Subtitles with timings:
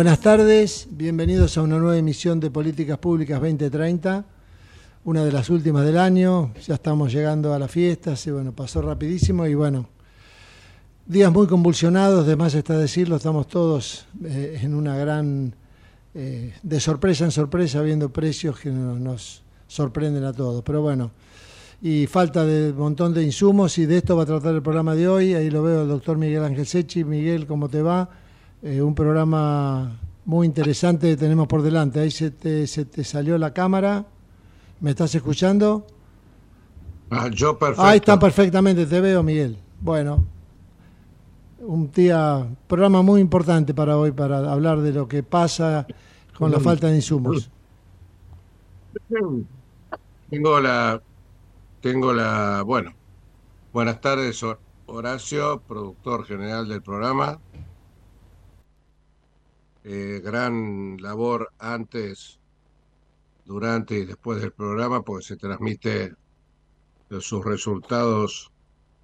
[0.00, 4.24] Buenas tardes, bienvenidos a una nueva emisión de Políticas Públicas 2030,
[5.04, 8.80] una de las últimas del año, ya estamos llegando a la fiesta, y bueno, pasó
[8.80, 9.90] rapidísimo y bueno,
[11.04, 15.54] días muy convulsionados, de más está decirlo, estamos todos eh, en una gran,
[16.14, 21.10] eh, de sorpresa en sorpresa, viendo precios que nos sorprenden a todos, pero bueno,
[21.82, 24.94] y falta de un montón de insumos y de esto va a tratar el programa
[24.94, 28.08] de hoy, ahí lo veo el doctor Miguel Ángel Sechi, Miguel, ¿cómo te va?
[28.62, 32.00] Eh, un programa muy interesante tenemos por delante.
[32.00, 34.04] Ahí se te, se te salió la cámara.
[34.80, 35.86] ¿Me estás escuchando?
[37.10, 37.82] Ah, yo perfecto.
[37.82, 39.56] Ahí está perfectamente, te veo, Miguel.
[39.80, 40.24] Bueno,
[41.60, 45.86] un día, programa muy importante para hoy, para hablar de lo que pasa
[46.38, 47.50] con la falta de insumos.
[50.30, 51.02] Tengo la,
[51.80, 52.92] tengo la, bueno,
[53.72, 54.42] buenas tardes,
[54.86, 57.38] Horacio, productor general del programa.
[59.82, 62.38] Eh, gran labor antes,
[63.44, 66.14] durante y después del programa, porque se transmite
[67.20, 68.52] sus resultados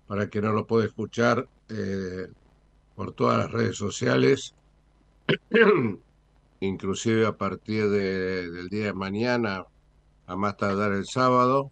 [0.06, 2.28] para que no lo puede escuchar eh,
[2.94, 4.54] por todas las redes sociales,
[6.60, 9.64] inclusive a partir de, del día de mañana,
[10.26, 11.70] a más tardar el sábado.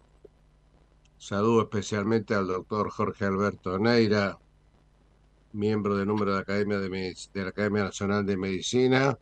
[1.17, 4.37] Saludo especialmente al doctor Jorge Alberto Neira,
[5.55, 9.17] miembro de número de, Academia de, de la Academia Nacional de Medicina,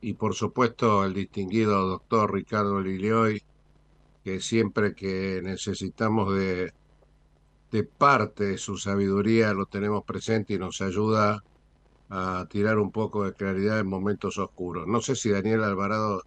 [0.00, 3.42] y por supuesto al distinguido doctor Ricardo Lilioy,
[4.24, 6.72] que siempre que necesitamos de,
[7.70, 11.42] de parte de su sabiduría lo tenemos presente y nos ayuda
[12.08, 14.86] a tirar un poco de claridad en momentos oscuros.
[14.86, 16.22] No sé si Daniel Alvarado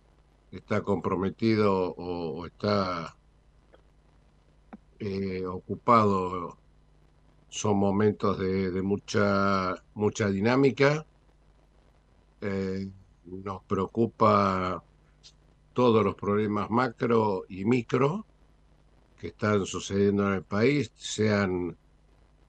[0.52, 3.16] está comprometido o, está
[5.00, 6.58] eh, ocupado
[7.54, 11.06] son momentos de, mucha, mucha dinámica.
[12.42, 12.90] Eh,
[13.26, 14.84] nos preocupa
[15.72, 18.26] todos los problemas macro y micro
[19.20, 21.78] que están sucediendo en el país, sean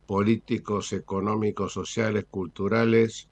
[0.06, 3.28] políticos, económicos, sociales, culturales,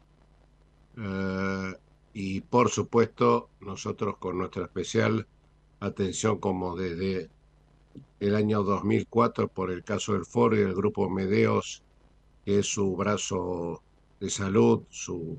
[0.99, 1.75] eh,
[2.13, 5.27] y por supuesto nosotros con nuestra especial
[5.81, 7.31] atención como desde
[8.21, 11.83] el año 2004 por el caso del Foro y el grupo Medeos,
[12.45, 13.83] que es su brazo
[14.21, 15.39] de salud, su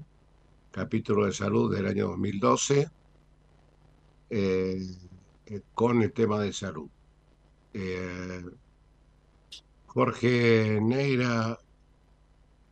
[0.71, 2.89] capítulo de salud del año 2012,
[4.29, 4.81] eh,
[5.45, 6.89] eh, con el tema de salud.
[7.73, 8.44] Eh,
[9.88, 11.57] Jorge Neira,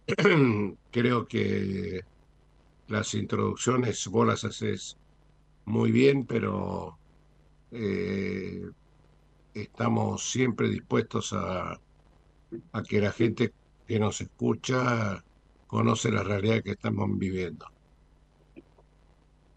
[0.91, 2.01] creo que
[2.87, 4.97] las introducciones vos las haces
[5.65, 6.97] muy bien, pero
[9.53, 11.79] estamos siempre dispuestos a,
[12.71, 13.53] a que la gente
[13.87, 15.23] que nos escucha
[15.67, 17.65] conoce la realidad que estamos viviendo.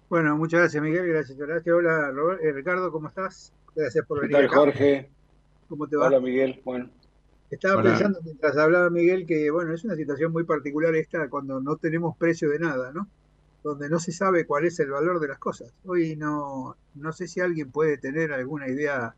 [0.09, 1.77] Bueno, muchas gracias Miguel, gracias Horacio.
[1.77, 2.13] Hola
[2.43, 3.53] eh, Ricardo, ¿cómo estás?
[3.75, 4.37] Gracias por venir.
[4.37, 5.11] ¿Qué tal, Jorge?
[5.69, 6.07] ¿Cómo te va?
[6.07, 6.91] Hola Miguel, bueno.
[7.51, 11.77] Estaba pensando mientras hablaba Miguel que, bueno, es una situación muy particular esta cuando no
[11.77, 13.09] tenemos precio de nada, ¿no?
[13.63, 15.73] Donde no se sabe cuál es el valor de las cosas.
[15.85, 19.15] Hoy no, no sé si alguien puede tener alguna idea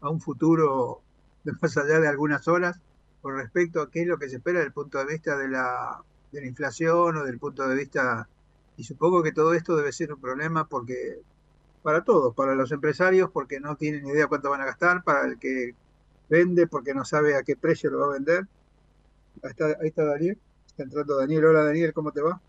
[0.00, 1.02] a un futuro
[1.44, 2.80] de más allá de algunas horas
[3.20, 5.48] con respecto a qué es lo que se espera desde el punto de vista de
[5.48, 6.02] la,
[6.32, 8.28] de la inflación o del punto de vista,
[8.76, 11.20] y supongo que todo esto debe ser un problema porque
[11.82, 15.38] para todos, para los empresarios porque no tienen idea cuánto van a gastar, para el
[15.38, 15.74] que
[16.28, 18.46] vende porque no sabe a qué precio lo va a vender.
[19.42, 21.44] Ahí está, ahí está Daniel, está entrando Daniel.
[21.46, 22.40] Hola Daniel, ¿cómo te va?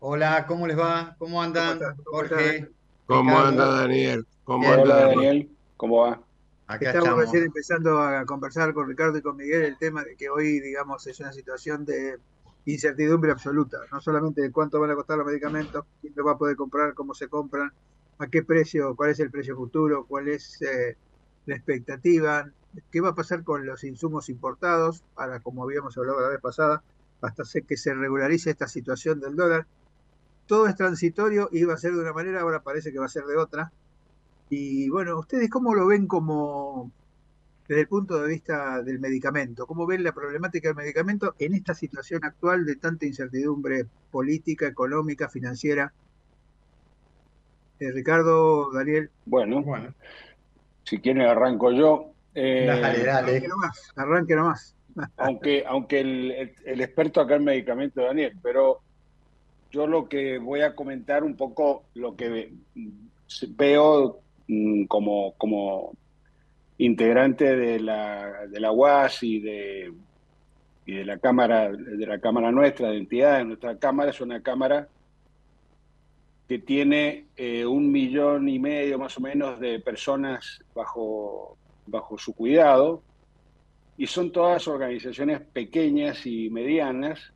[0.00, 1.14] Hola, ¿cómo les va?
[1.18, 1.78] ¿Cómo andan?
[2.04, 2.68] Jorge.
[3.06, 4.26] ¿Cómo anda Daniel?
[4.44, 5.48] ¿Cómo Hola, Daniel?
[5.76, 6.20] ¿Cómo va?
[6.80, 10.58] estamos, recién empezando a conversar con Ricardo y con Miguel el tema de que hoy,
[10.60, 12.18] digamos, es una situación de
[12.64, 16.38] incertidumbre absoluta, no solamente de cuánto van a costar los medicamentos, quién lo va a
[16.38, 17.72] poder comprar, cómo se compran,
[18.18, 20.96] a qué precio, cuál es el precio futuro, cuál es eh,
[21.46, 22.50] la expectativa,
[22.90, 26.82] qué va a pasar con los insumos importados, para como habíamos hablado la vez pasada,
[27.20, 29.66] hasta que se regularice esta situación del dólar.
[30.46, 33.24] Todo es transitorio, iba a ser de una manera, ahora parece que va a ser
[33.24, 33.72] de otra.
[34.54, 36.92] Y bueno, ¿ustedes cómo lo ven como
[37.66, 39.66] desde el punto de vista del medicamento?
[39.66, 45.30] ¿Cómo ven la problemática del medicamento en esta situación actual de tanta incertidumbre política, económica,
[45.30, 45.94] financiera?
[47.80, 49.08] Eh, Ricardo, Daniel.
[49.24, 49.94] Bueno, bueno,
[50.84, 52.12] si quieren arranco yo.
[52.34, 53.92] Eh, Arranque nomás.
[53.96, 54.76] Arranque nomás.
[55.16, 58.82] aunque aunque el, el, experto acá en medicamento, Daniel, pero
[59.70, 62.52] yo lo que voy a comentar un poco lo que
[63.56, 64.22] veo
[64.88, 65.92] como, como
[66.78, 69.92] integrante de la, de la UAS y de,
[70.86, 74.88] y de la Cámara, de la Cámara nuestra, de entidades, nuestra Cámara es una Cámara
[76.48, 81.56] que tiene eh, un millón y medio más o menos de personas bajo,
[81.86, 83.02] bajo su cuidado,
[83.96, 87.32] y son todas organizaciones pequeñas y medianas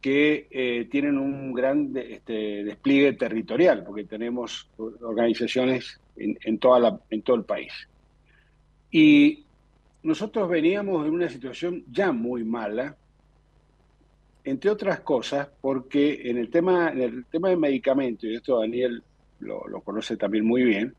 [0.00, 4.70] que eh, tienen un gran este, despliegue territorial, porque tenemos
[5.02, 7.72] organizaciones en, toda la, en todo el país.
[8.90, 9.44] Y
[10.02, 12.96] nosotros veníamos en una situación ya muy mala,
[14.44, 19.02] entre otras cosas, porque en el tema, en el tema de medicamentos, y esto Daniel
[19.40, 20.94] lo, conoce también muy bien,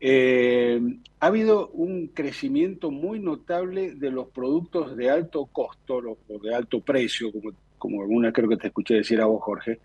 [0.00, 0.80] eh,
[1.18, 6.80] ha habido un crecimiento muy notable de los productos de alto costo o de alto
[6.80, 9.80] precio, como, como alguna creo que te escuché decir a vos, Jorge,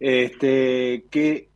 [0.00, 1.48] este, que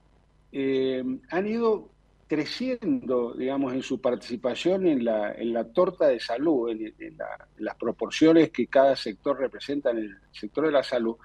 [0.52, 1.88] eh, han ido
[2.26, 7.16] creciendo, digamos, en su participación en la, en la torta de salud, en,
[7.58, 11.16] las proporciones que cada sector representa en el sector de la salud,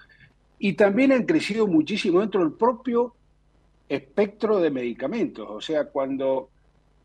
[0.60, 3.16] y también han crecido muchísimo dentro del propio
[3.90, 5.48] espectro de medicamentos.
[5.50, 6.50] O sea, cuando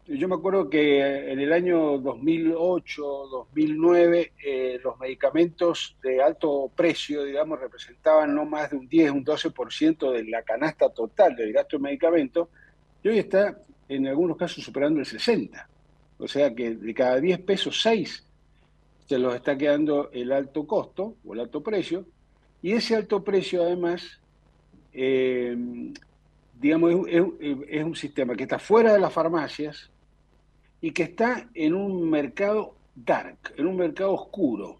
[0.07, 7.25] yo me acuerdo que en el año 2008, 2009, eh, los medicamentos de alto precio,
[7.25, 11.79] digamos, representaban no más de un 10, un 12% de la canasta total del gasto
[11.79, 12.49] de medicamentos,
[13.03, 13.59] y hoy está
[13.89, 15.69] en algunos casos superando el 60.
[16.19, 18.25] O sea que de cada 10 pesos, 6
[19.07, 22.07] se los está quedando el alto costo o el alto precio.
[22.63, 24.21] Y ese alto precio además,
[24.93, 25.57] eh,
[26.61, 29.91] digamos, es, un sistema que está fuera de las farmacias
[30.81, 34.79] y que está en un mercado dark, en un mercado oscuro,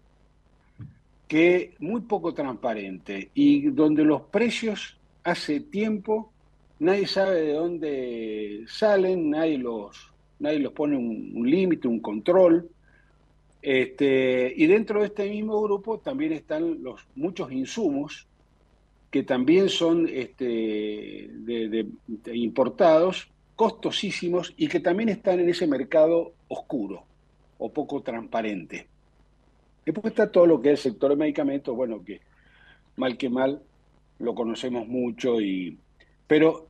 [1.27, 6.31] que muy poco transparente y donde los precios hace tiempo
[6.79, 12.69] nadie sabe de dónde salen, nadie los, nadie los pone un, límite, un control.
[13.61, 18.27] Este, y dentro de este mismo grupo también están los muchos insumos
[19.11, 21.29] que también son este,
[22.33, 27.03] importados, costosísimos y que también están en ese mercado oscuro
[27.57, 28.87] o poco transparente.
[29.85, 32.21] Después está todo lo que es el sector de medicamentos, bueno, que
[32.97, 33.61] mal que mal
[34.19, 35.77] lo conocemos mucho y,
[36.27, 36.66] pero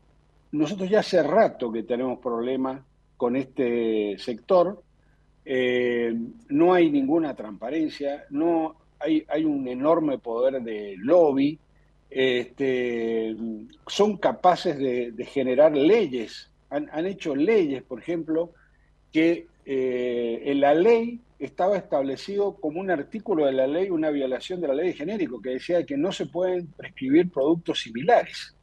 [0.57, 2.81] nosotros ya hace rato que tenemos problemas
[3.15, 4.83] con este sector.
[5.45, 6.13] Eh,
[6.49, 11.59] no hay ninguna transparencia, no hay, un enorme poder de lobby.
[12.09, 13.35] Este,
[13.85, 16.49] son capaces de, generar leyes.
[16.69, 18.51] Han, hecho leyes, por ejemplo,
[19.11, 24.59] que eh, en la ley estaba establecido como un artículo de la ley una violación
[24.59, 28.56] de la ley de genérico, que decía que no se pueden prescribir productos similares.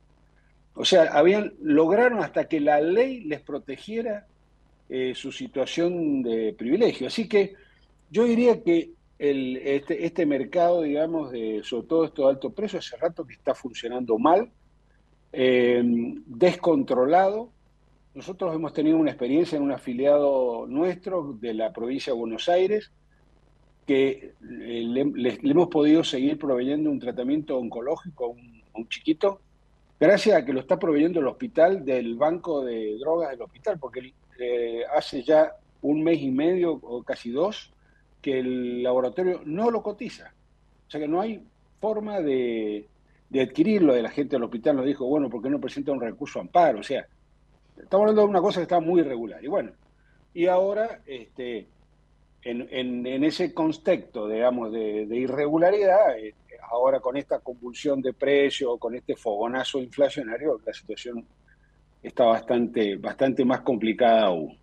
[0.74, 4.26] O sea, habían, lograron hasta que la ley les protegiera
[4.88, 7.06] eh, su situación de privilegio.
[7.06, 7.54] Así que
[8.10, 12.96] yo diría que este, este, mercado, digamos, de, sobre todo esto de alto precio, hace
[12.96, 14.50] rato que está funcionando mal,
[15.32, 15.82] eh,
[16.26, 17.50] descontrolado.
[18.14, 22.90] Nosotros hemos tenido una experiencia en un afiliado nuestro de la provincia de Buenos Aires,
[23.86, 29.40] que eh, le, hemos podido seguir proveyendo un tratamiento oncológico a un chiquito
[29.98, 34.12] gracias a que lo está proveyendo el hospital del banco de drogas del hospital, porque
[34.38, 37.72] eh, hace ya un mes y medio o casi dos
[38.20, 40.32] que el laboratorio no lo cotiza.
[40.86, 41.42] O sea que no hay
[41.80, 42.88] forma de,
[43.38, 43.92] adquirirlo.
[43.92, 46.80] De la gente del hospital nos dijo, bueno, ¿por qué no presenta un recurso amparo?
[46.80, 47.06] O sea,
[47.76, 49.44] estamos hablando de una cosa que está muy irregular.
[49.44, 49.72] Y bueno,
[50.32, 51.66] y ahora, este,
[52.42, 56.34] en, ese contexto, digamos, de, irregularidad, eh,
[56.70, 61.26] ahora con esta convulsión de precios, con este fogonazo inflacionario, la situación
[62.02, 64.58] está bastante, bastante más complicada aún.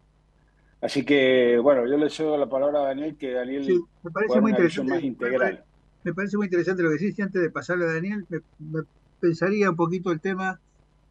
[0.81, 4.51] Así que, bueno, yo le cedo la palabra a Daniel, que Daniel me parece muy
[4.51, 5.63] interesante, más integral.
[6.03, 7.19] Me, parece muy interesante lo que decís.
[7.19, 8.25] Antes de pasarle a Daniel,
[8.57, 8.81] me,
[9.19, 10.59] pensaría un poquito el tema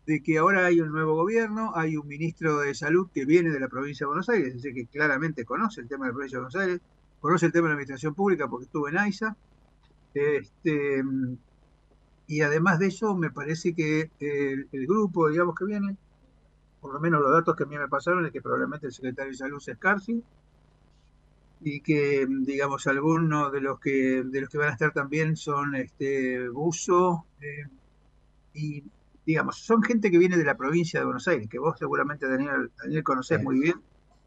[0.07, 3.61] de que ahora hay un nuevo gobierno, hay un ministro de salud que viene de
[3.61, 6.43] la provincia de Buenos Aires, es que claramente conoce el tema de la provincia de
[6.43, 6.81] Buenos Aires,
[7.21, 9.37] conoce el tema de la administración pública porque estuvo en AISA,
[10.15, 11.03] este,
[12.27, 15.97] y además de eso, me parece que el, grupo, digamos, que viene,
[16.81, 19.33] por lo menos los datos que a mí me pasaron, es que probablemente el secretario
[19.33, 20.23] de Salud es Carci,
[21.63, 25.75] y que, digamos, algunos de los que de los que van a estar también son
[25.75, 27.67] este Buzo, eh,
[28.55, 28.85] y,
[29.27, 32.71] digamos, son gente que viene de la provincia de Buenos Aires, que vos seguramente, Daniel,
[32.83, 33.75] Daniel conocés muy bien.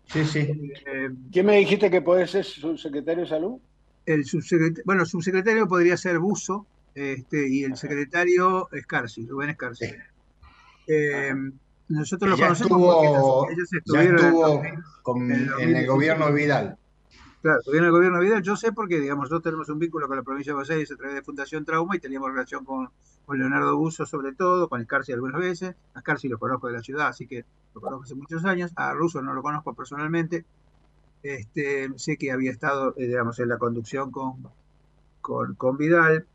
[0.08, 0.40] Sí, sí.
[0.86, 3.60] Eh, ¿Quién me dijiste que puede ser su secretario de Salud?
[4.06, 9.86] El subsecretario, bueno, el subsecretario podría ser Buzo, este, y el secretario Escarci, Rubén Escarci.
[10.88, 11.34] Eh,
[11.90, 14.66] nosotros lo conocemos estuvo, porque ellos, estuvieron
[15.60, 16.78] en, el gobierno de Vidal.
[17.42, 20.24] Claro, viene el gobierno Vidal, yo sé porque, digamos, nosotros tenemos un vínculo con la
[20.24, 22.90] provincia de Buenos Aires a través de Fundación Trauma y teníamos relación con,
[23.30, 27.08] Leonardo Buzo sobre todo, con Escarci algunas veces, a Escarci lo conozco de la ciudad,
[27.08, 30.46] así que lo conozco hace muchos años, a Russo no lo conozco personalmente,
[31.24, 34.48] este, sé que había estado, eh, digamos, en la conducción con,
[35.22, 36.28] con, Vidal.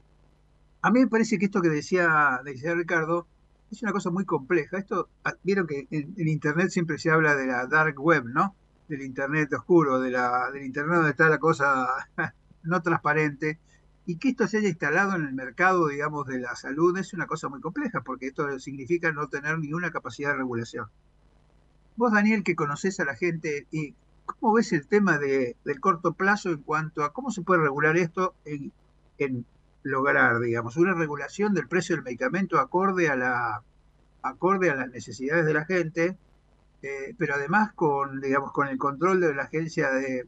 [0.82, 3.26] A mí me parece que esto que decía, decía Ricardo
[3.70, 4.78] es una cosa muy compleja.
[4.78, 8.54] Esto, ah, vieron que en, Internet siempre se habla de la dark web, ¿no?
[8.88, 11.86] del Internet oscuro, de la, del Internet donde está la cosa
[12.62, 13.58] no transparente,
[14.06, 17.26] y que esto se haya instalado en el mercado, digamos, de la salud es una
[17.26, 20.86] cosa muy compleja, porque esto significa no tener ninguna capacidad de regulación.
[21.96, 23.94] Vos, Daniel, que conoces a la gente, y
[24.28, 27.96] ¿cómo ves el tema de, del corto plazo en cuanto a cómo se puede regular
[27.96, 28.72] esto en,
[29.82, 33.62] lograr, digamos, una regulación del precio del medicamento acorde a la
[34.22, 36.18] acorde a las necesidades de la gente,
[36.82, 40.26] eh, pero además con, digamos, con el control de la agencia de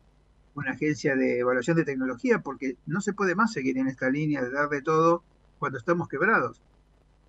[0.55, 4.43] una agencia de evaluación de tecnología, porque no se puede más seguir en esta línea
[4.43, 5.23] de dar de todo
[5.59, 6.63] cuando estamos quebrados.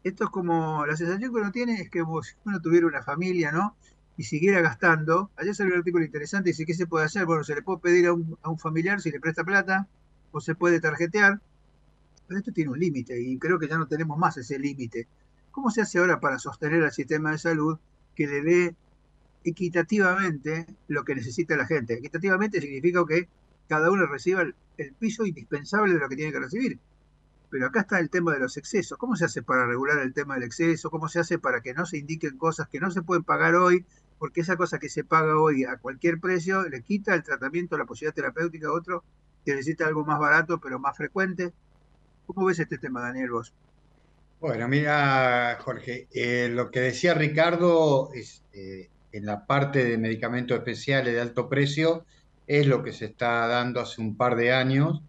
[0.03, 3.03] Esto es como, la sensación que uno tiene es que como si uno tuviera una
[3.03, 3.75] familia, ¿no?
[4.21, 5.31] Y siguiera gastando.
[5.35, 7.25] Ayer salió un artículo interesante y dice, ¿qué se puede hacer?
[7.25, 9.87] Bueno, se le puede pedir a un, a un familiar si le presta plata,
[10.31, 11.41] o se puede tarjetear,
[12.27, 15.07] pero esto tiene un límite y creo que ya no tenemos más ese límite.
[15.49, 17.79] ¿Cómo se hace ahora para sostener al sistema de salud
[18.15, 18.75] que le dé
[19.43, 21.95] equitativamente lo que necesita la gente.
[21.95, 23.27] Equitativamente significa que
[23.67, 24.55] cada uno reciba el,
[24.99, 26.79] piso indispensable de lo que tiene que recibir.
[27.49, 28.97] Pero acá está el tema de los excesos.
[28.97, 30.89] ¿Cómo se hace para regular el tema del exceso?
[30.89, 33.85] ¿Cómo se hace para que no se indiquen cosas que no se pueden pagar hoy?
[34.21, 37.85] Porque esa cosa que se paga hoy a cualquier precio le quita el tratamiento, la
[37.85, 39.03] posibilidad terapéutica a otro
[39.43, 41.53] que necesita algo más barato pero más frecuente.
[42.27, 43.51] ¿Cómo ves este tema, Daniel, vos?
[44.39, 50.55] Bueno, mira, Jorge, eh, lo que decía Ricardo es, eh, en la parte de medicamentos
[50.55, 52.05] especiales de alto precio
[52.45, 55.01] es lo que se está dando hace un par de años,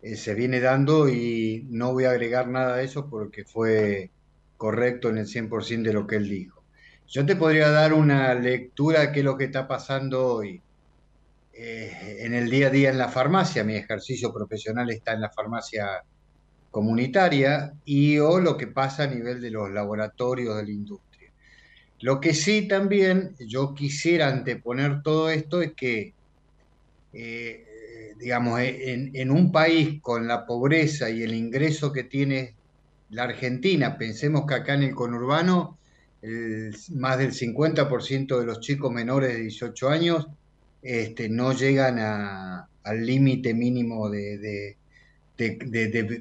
[0.00, 4.10] eh, se viene dando y no voy a agregar nada de eso porque fue
[4.56, 6.61] correcto en el 100% de lo que él dijo.
[7.08, 10.62] Yo te podría dar una lectura de qué es lo que está pasando hoy.
[11.52, 15.30] Eh, en el día a día en la farmacia, mi ejercicio profesional está en la
[15.30, 16.02] farmacia
[16.70, 21.30] comunitaria y o lo que pasa a nivel de los laboratorios de la industria.
[22.00, 26.14] Lo que sí también yo quisiera anteponer todo esto es que,
[27.12, 32.56] eh, digamos, en, un país con la pobreza y el ingreso que tiene
[33.10, 35.78] la Argentina, pensemos que acá en el conurbano
[36.90, 40.28] más del 50% de los chicos menores de 18 años
[40.80, 44.76] este, no llegan al límite mínimo de,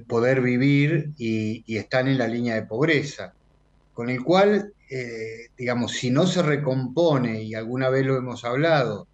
[0.08, 3.34] poder vivir y, y, están en la línea de pobreza,
[3.94, 9.08] con el cual eh, digamos, si no se recompone, y alguna vez lo hemos hablado,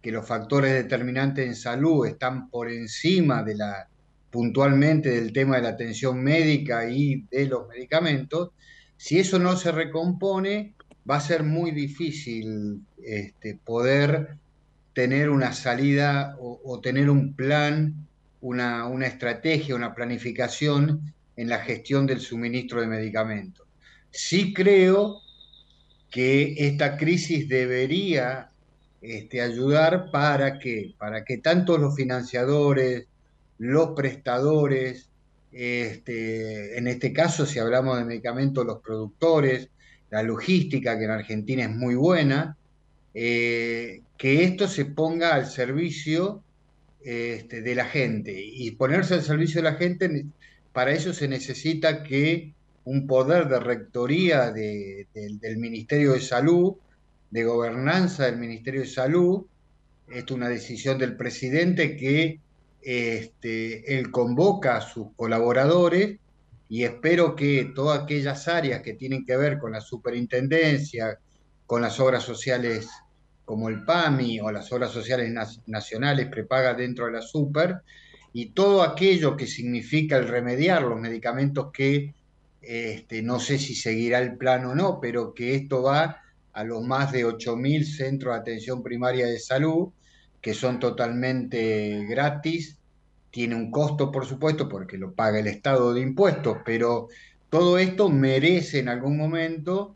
[0.00, 3.88] que los factores determinantes en salud están por encima de la
[4.30, 8.50] puntualmente del tema de la atención médica y de los medicamentos,
[8.96, 10.74] si eso no se recompone,
[11.08, 14.36] va a ser muy difícil este, poder
[14.92, 18.06] tener una salida o, tener un plan,
[18.40, 23.66] una, estrategia, una planificación en la gestión del suministro de medicamentos.
[24.10, 25.20] Sí creo
[26.10, 28.50] que esta crisis debería
[29.02, 33.06] este, ayudar para que, para que tanto los financiadores,
[33.58, 35.10] los prestadores,
[35.56, 39.70] este, en este caso si hablamos de medicamentos, los productores,
[40.10, 42.58] la logística que en Argentina es muy buena,
[43.14, 46.42] eh, que esto se ponga al servicio
[47.02, 48.38] este, de la gente.
[48.38, 50.26] Y ponerse al servicio de la gente,
[50.72, 52.52] para eso se necesita que
[52.84, 56.74] un poder de rectoría del Ministerio de Salud,
[57.30, 59.46] de gobernanza del Ministerio de Salud.
[60.08, 62.40] Es una decisión del presidente que
[62.88, 66.20] este, él convoca a sus colaboradores
[66.68, 71.18] y espero que todas aquellas áreas que tienen que ver con la superintendencia,
[71.66, 72.88] con las obras sociales
[73.44, 75.32] como el PAMI o las obras sociales
[75.66, 77.82] nacionales prepagas dentro de la super,
[78.32, 82.14] y todo aquello que significa el remediar los medicamentos que
[82.60, 86.84] este, no sé si seguirá el plan o no, pero que esto va a los
[86.84, 89.88] más de 8.000 centros de atención primaria de salud,
[90.40, 92.75] que son totalmente gratis,
[93.36, 97.08] tiene un costo, por supuesto, porque lo paga el Estado de impuestos, pero
[97.50, 99.94] todo esto merece en algún momento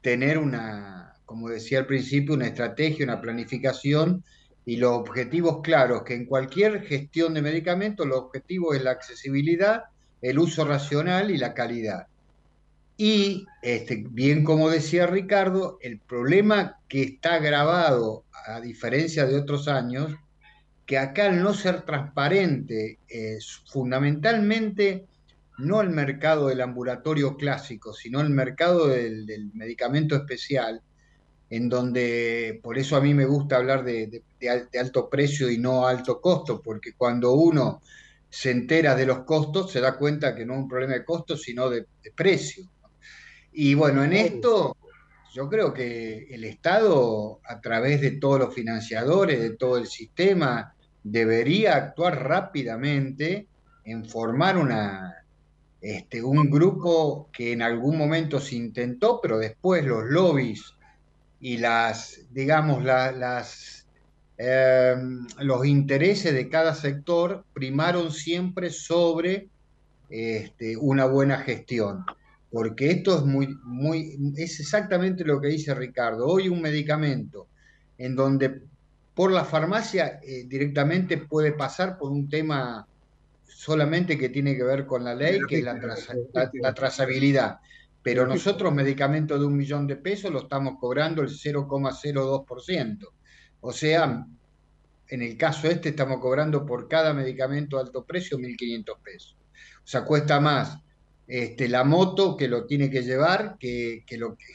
[0.00, 4.24] tener una, como decía al principio, una estrategia, una planificación
[4.64, 9.82] y los objetivos claros, que en cualquier gestión de medicamentos, los objetivos es la accesibilidad,
[10.22, 12.06] el uso racional y la calidad.
[12.96, 19.68] Y, este, bien como decía Ricardo, el problema que está agravado, a diferencia de otros
[19.68, 20.16] años,
[20.90, 25.06] que acá al no ser transparente, es fundamentalmente
[25.58, 30.82] no el mercado del ambulatorio clásico, sino el mercado del, medicamento especial,
[31.48, 34.24] en donde, por eso a mí me gusta hablar de,
[34.80, 37.80] alto precio y no alto costo, porque cuando uno
[38.28, 41.36] se entera de los costos, se da cuenta que no es un problema de costo,
[41.36, 42.68] sino de, precio.
[43.52, 44.76] Y bueno, en esto
[45.32, 50.74] yo creo que el Estado, a través de todos los financiadores, de todo el sistema,
[51.02, 53.46] debería actuar rápidamente
[53.84, 55.24] en formar una,
[55.80, 60.74] este, un grupo que en algún momento se intentó, pero después los lobbies
[61.40, 63.86] y las, digamos, las,
[64.36, 69.48] em, los intereses de cada sector primaron siempre sobre
[70.10, 72.04] este, una buena gestión.
[72.50, 76.26] Porque esto es muy, muy, es exactamente lo que dice Ricardo.
[76.26, 77.46] Hoy un medicamento
[77.96, 78.62] en donde
[79.20, 82.88] por la farmacia eh, directamente puede pasar por un tema
[83.44, 87.58] solamente que tiene que ver con la ley, que es la, trazabilidad.
[88.02, 93.08] Pero nosotros medicamentos de un millón de pesos lo estamos cobrando el 0,02%.
[93.60, 94.24] O sea,
[95.08, 99.36] en el caso este estamos cobrando por cada medicamento de alto precio 1.500 pesos.
[99.84, 100.78] O sea, cuesta más
[101.26, 104.46] este, la moto que lo tiene que llevar que, lo que,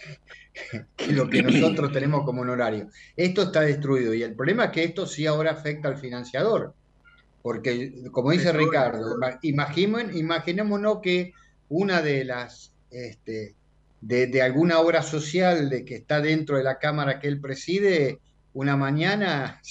[1.10, 2.90] lo que nosotros tenemos como honorario.
[3.16, 6.74] Esto está destruido y el problema es que esto sí ahora afecta al financiador
[7.46, 11.32] porque, como dice Ricardo, imaginémonos que
[11.70, 13.54] una de las, este,
[14.02, 18.20] de, alguna obra social de que está dentro de la Cámara que él preside,
[18.56, 19.62] una mañana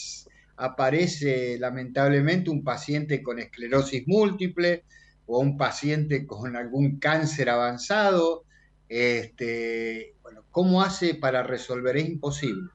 [0.57, 4.85] aparece lamentablemente un paciente con esclerosis múltiple
[5.27, 8.45] o un paciente con algún cáncer avanzado.
[8.89, 11.97] Este, bueno, ¿Cómo hace para resolver?
[11.97, 12.71] Es imposible.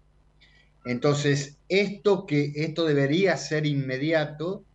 [0.85, 4.65] Entonces, esto, que, esto debería ser inmediato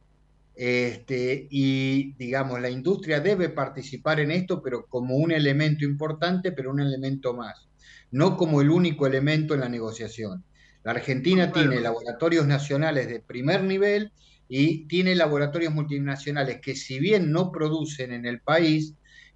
[0.54, 6.70] este, y digamos, la industria debe participar en esto, pero como un elemento importante, pero
[6.70, 7.68] un elemento más,
[8.10, 10.44] no como el único elemento en la negociación.
[10.84, 14.12] La Argentina tiene laboratorios nacionales de primer nivel
[14.48, 18.94] y tiene laboratorios multinacionales que si bien no producen en el país,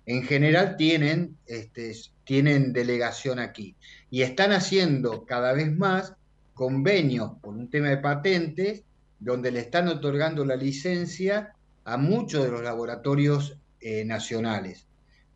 [0.09, 1.95] en general tienen, este,
[2.25, 3.77] tienen delegación aquí.
[4.11, 6.15] Y están haciendo cada vez más
[6.55, 8.85] convenios por un tema de patentes
[9.21, 11.53] donde le están otorgando la licencia
[11.85, 14.87] a muchos de los laboratorios eh, nacionales,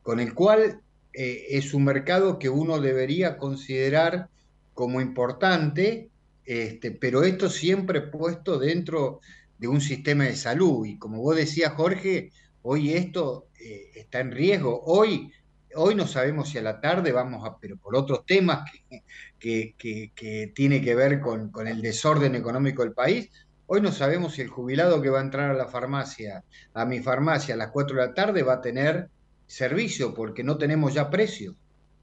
[0.03, 0.81] con el cual
[1.13, 4.31] eh, es un mercado que uno debería considerar
[4.73, 6.09] como importante,
[6.47, 9.21] este, pero esto siempre puesto dentro
[9.59, 10.87] de un sistema de salud.
[10.87, 12.33] Y como vos decías, Jorge,
[12.63, 14.83] hoy esto eh, está en riesgo.
[14.85, 15.33] Hoy,
[15.75, 18.71] hoy no sabemos si a la tarde vamos a, pero por otros temas
[19.39, 23.31] que, que, tiene que ver con, el desorden económico del país,
[23.75, 26.45] Hoy no sabemos si el jubilado que va a entrar a la farmacia,
[26.75, 29.09] a mi farmacia a las 4 de la tarde, va a tener
[29.47, 31.55] servicio porque no tenemos ya precios.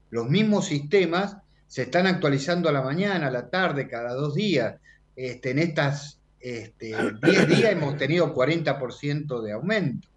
[0.08, 1.36] Los mismos sistemas
[1.68, 4.80] se están actualizando a la mañana, a la tarde, cada dos días.
[5.14, 10.08] Este, en estas este, 10 días hemos tenido 40% de aumento.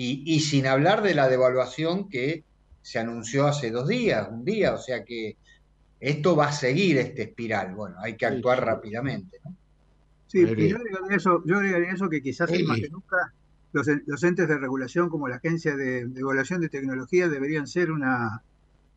[0.00, 2.44] Y, y, sin hablar de la devaluación que
[2.82, 4.72] se anunció hace dos días, un día.
[4.72, 5.36] O sea que
[5.98, 7.74] esto va a seguir este espiral.
[7.74, 9.38] Bueno, hay que actuar rápidamente.
[9.44, 9.56] ¿no?
[10.28, 13.34] Sí, y yo agregaría eso, yo eso que quizás más que nunca
[13.72, 18.42] los, entes de regulación como la Agencia de, Evaluación de Tecnología deberían ser una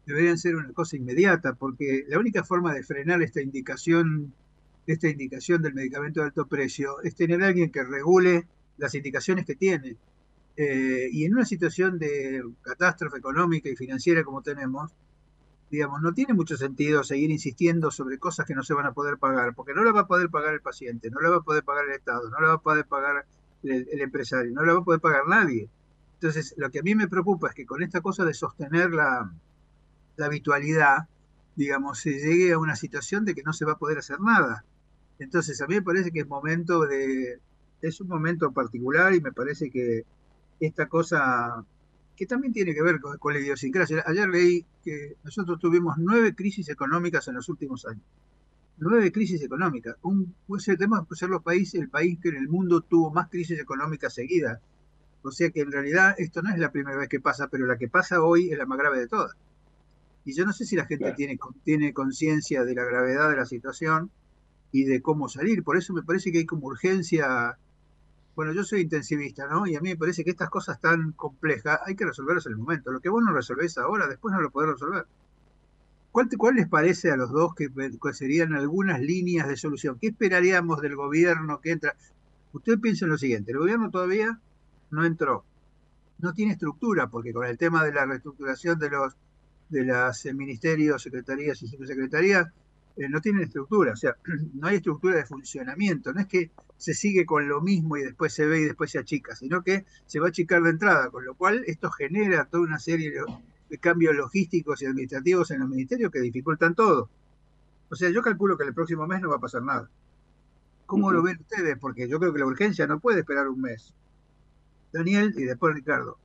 [0.05, 4.33] deberían ser una cosa inmediata, porque la única forma de frenar esta indicación,
[4.85, 8.45] esta indicación del medicamento de alto precio es tener a alguien que regule
[8.77, 9.97] las indicaciones que tiene.
[10.63, 14.91] Eh, y en una situación de catástrofe económica y financiera como tenemos,
[15.71, 19.17] digamos, no tiene mucho sentido seguir insistiendo sobre cosas que no se van a poder
[19.17, 21.63] pagar, porque no la va a poder pagar el paciente, no la va a poder
[21.63, 23.26] pagar el Estado, no la va a poder pagar
[23.63, 25.67] el, empresario, no la va a poder pagar nadie.
[26.13, 29.34] Entonces, lo que a mí me preocupa es que con esta cosa de sostener la,
[30.17, 31.08] la habitualidad,
[31.56, 34.63] digamos, se llegue a una situación de que no se va a poder hacer nada.
[35.17, 37.39] Entonces, a mí me parece que es momento de,
[37.82, 40.06] es un momento particular y me parece que
[40.62, 41.65] esta cosa
[42.15, 44.04] que también tiene que ver con, la idiosincrasia.
[44.06, 48.04] Ayer leí que nosotros tuvimos nueve crisis económicas en los últimos años.
[48.78, 49.95] Nueve crisis económicas.
[50.04, 53.60] Un, tenemos que ser los países, el país que en el mundo tuvo más crisis
[53.60, 54.60] económicas seguidas.
[55.24, 57.78] O sea que en realidad esto no es la primera vez que pasa, pero la
[57.78, 59.36] que pasa hoy es la más grave de todas.
[60.24, 63.45] Y yo no sé si la gente tiene, tiene conciencia de la gravedad de la
[63.45, 64.12] situación
[64.71, 65.63] y de cómo salir.
[65.63, 67.58] Por eso me parece que hay como urgencia
[68.41, 69.67] bueno, yo soy intensivista, ¿no?
[69.67, 72.58] Y a mí me parece que estas cosas tan complejas hay que resolverlas en el
[72.58, 72.91] momento.
[72.91, 75.06] Lo que vos no resolvés ahora, después no lo podés resolver.
[76.12, 77.69] ¿Cuál, ¿Cuál, les parece a los dos que,
[78.13, 79.99] serían algunas líneas de solución?
[80.01, 81.95] ¿Qué esperaríamos del gobierno que entra?
[82.51, 84.39] Usted piensa en lo siguiente, el gobierno todavía
[84.89, 85.45] no entró,
[86.17, 89.15] no tiene estructura, porque con el tema de la reestructuración de los
[89.69, 92.47] de las eh, ministerios, secretarías y subsecretarías,
[92.97, 94.15] eh, no tienen estructura, o sea,
[94.54, 98.34] no hay estructura de funcionamiento, no es que se sigue con lo mismo y después
[98.34, 101.25] se ve y después se achica, sino que se va a achicar de entrada, con
[101.25, 103.12] lo cual esto genera toda una serie
[103.69, 107.10] de cambios logísticos y administrativos en los ministerios que dificultan todo.
[107.89, 109.89] O sea, yo calculo que el próximo mes no va a pasar nada.
[110.86, 111.77] ¿Cómo lo ven ustedes?
[111.77, 113.93] Porque yo creo que la urgencia no puede esperar un mes.
[114.91, 116.17] Daniel y después Ricardo.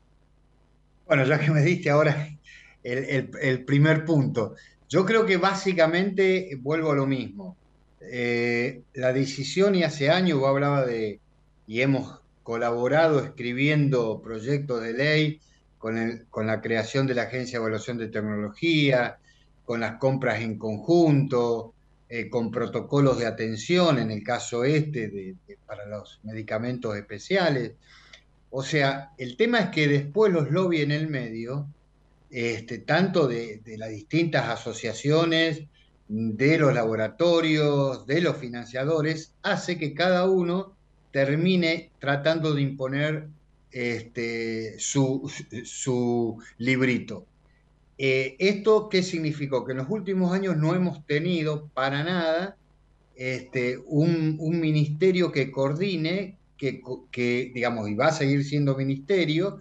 [1.07, 2.29] Bueno, ya que me diste ahora
[2.83, 4.55] el, primer punto,
[4.89, 7.57] yo creo que básicamente vuelvo a lo mismo.
[8.01, 11.21] Eh, la decisión, y hace años vos hablaba de,
[11.67, 15.41] y hemos colaborado escribiendo proyectos de ley
[15.79, 19.19] con, la creación de la Agencia de Evaluación de Tecnología,
[19.65, 21.75] con las compras en conjunto,
[22.09, 25.35] eh, con protocolos de atención, en el caso este,
[25.67, 27.73] para los medicamentos especiales.
[28.51, 31.67] O sea, el tema es que después los lobbies en el medio,
[32.31, 35.63] este, tanto de, las distintas asociaciones,
[36.09, 40.77] de los laboratorios, de los financiadores, hace que cada uno
[41.11, 43.29] termine tratando de imponer
[43.73, 47.27] este, su, librito.
[47.99, 49.65] Eh, ¿Esto qué significó?
[49.65, 52.57] Que en los últimos años no hemos tenido para nada
[53.17, 59.61] este, un, ministerio que coordine, que, digamos, y va a seguir siendo ministerio,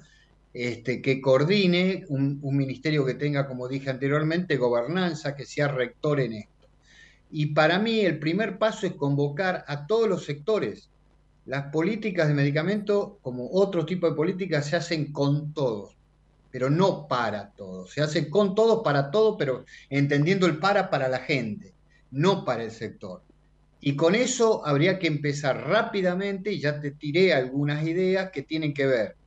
[0.55, 6.21] este, que coordine, un, un, ministerio que tenga, como dije anteriormente, gobernanza, que sea rector
[6.21, 6.69] en esto.
[7.29, 10.89] Y para mí el primer paso es convocar a todos los sectores.
[11.45, 15.97] Las políticas de medicamento, como otro tipo de políticas, se hacen con todos
[16.55, 17.91] pero no para todos.
[17.91, 21.73] Se hace con todos, para todos, pero entendiendo el para para la gente,
[22.11, 23.23] no para el sector.
[23.81, 28.73] Y con eso habría que empezar rápidamente, y ya te tiré algunas ideas que tienen
[28.73, 29.17] que ver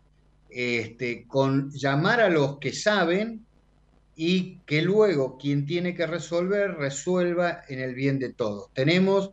[0.51, 3.45] este, con llamar a los que saben
[4.17, 8.73] y que luego quien tiene que resolver resuelva en el bien de todos.
[8.75, 9.31] Tenemos,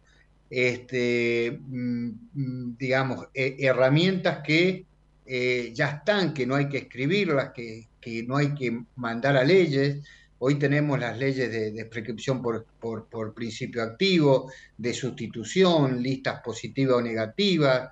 [0.49, 4.86] este, mm, mm, digamos, herramientas que
[5.25, 9.43] eh, ya están, que no hay que escribirlas, que, que, no hay que mandar a
[9.43, 10.04] leyes.
[10.38, 17.01] Hoy tenemos las leyes de, prescripción por, por, principio activo, de sustitución, listas positivas o
[17.01, 17.89] negativas,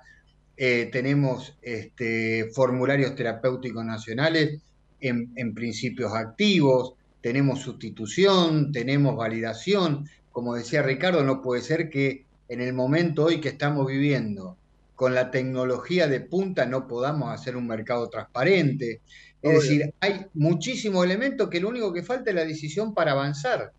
[0.56, 4.60] eh, tenemos este, formularios terapéuticos nacionales
[5.00, 10.08] en, en principios activos, tenemos sustitución, tenemos validación.
[10.30, 14.56] Como decía Ricardo, no puede ser que en el momento hoy que estamos viviendo,
[14.94, 19.00] con la tecnología de punta no podamos hacer un mercado transparente.
[19.42, 23.72] Es decir, hay muchísimos elementos que lo único que falta es la decisión para avanzar.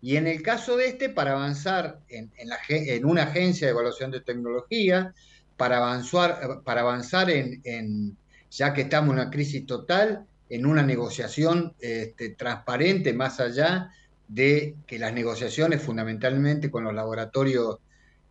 [0.00, 2.32] Y en el caso de este, para avanzar en,
[2.68, 5.14] en, una agencia de evaluación de tecnología,
[5.56, 8.16] para avanzar, para avanzar en,
[8.50, 13.90] ya que estamos en una crisis total, en una negociación este, transparente más allá
[14.28, 17.78] de que las negociaciones fundamentalmente con los laboratorios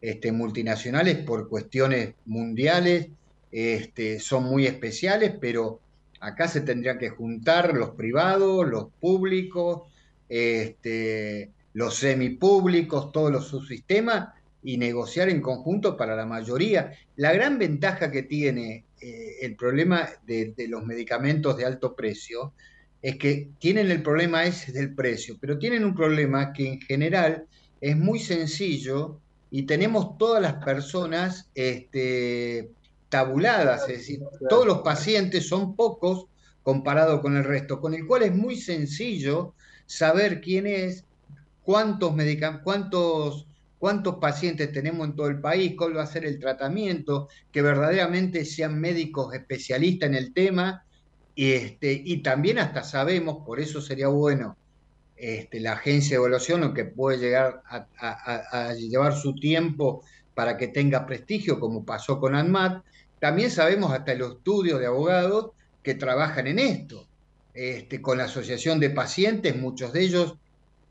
[0.01, 3.07] este, multinacionales por cuestiones mundiales,
[3.51, 5.79] este, son muy especiales, pero
[6.19, 9.83] acá se tendrían que juntar los privados, los públicos,
[11.73, 14.29] los semipúblicos, todos los subsistemas
[14.63, 16.93] y negociar en conjunto para la mayoría.
[17.17, 22.53] La gran ventaja que tiene eh, el problema de, los medicamentos de alto precio
[23.01, 27.45] es que tienen el problema ese del precio, pero tienen un problema que en general
[27.81, 29.19] es muy sencillo
[29.51, 32.71] y tenemos todas las personas este,
[33.09, 36.27] tabuladas, es decir, todos los pacientes son pocos
[36.63, 39.53] comparado con el resto, con el cual es muy sencillo
[39.85, 41.03] saber quién es,
[41.63, 42.13] cuántos,
[42.63, 43.47] cuántos,
[43.83, 48.45] cuántos pacientes tenemos en todo el país, cuál va a ser el tratamiento, que verdaderamente
[48.45, 50.85] sean médicos especialistas en el tema,
[51.35, 54.55] y, este, y también hasta sabemos, por eso sería bueno
[55.17, 61.05] este, la agencia de evaluación, aunque puede llegar a, llevar su tiempo para que tenga
[61.05, 62.85] prestigio, como pasó con ANMAT,
[63.19, 65.51] también sabemos hasta los estudios de abogados
[65.83, 67.05] que trabajan en esto,
[67.53, 70.35] este, con la asociación de pacientes, muchos de ellos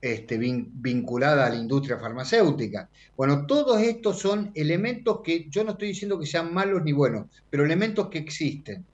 [0.02, 2.90] este, vinculados a la industria farmacéutica.
[3.16, 7.28] Bueno, todos estos son elementos que yo no estoy diciendo que sean malos ni buenos,
[7.48, 8.84] pero elementos que existen.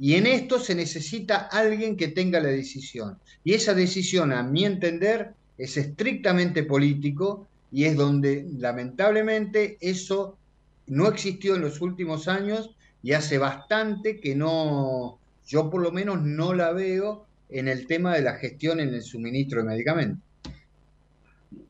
[0.00, 3.18] Y en esto se necesita alguien que tenga la decisión.
[3.44, 10.36] Y esa decisión, a mi entender, es estrictamente político y es donde lamentablemente eso
[10.88, 16.20] no existió en los últimos años y hace bastante que no, yo por lo menos
[16.20, 20.27] no la veo en el tema de la gestión en el suministro de medicamentos.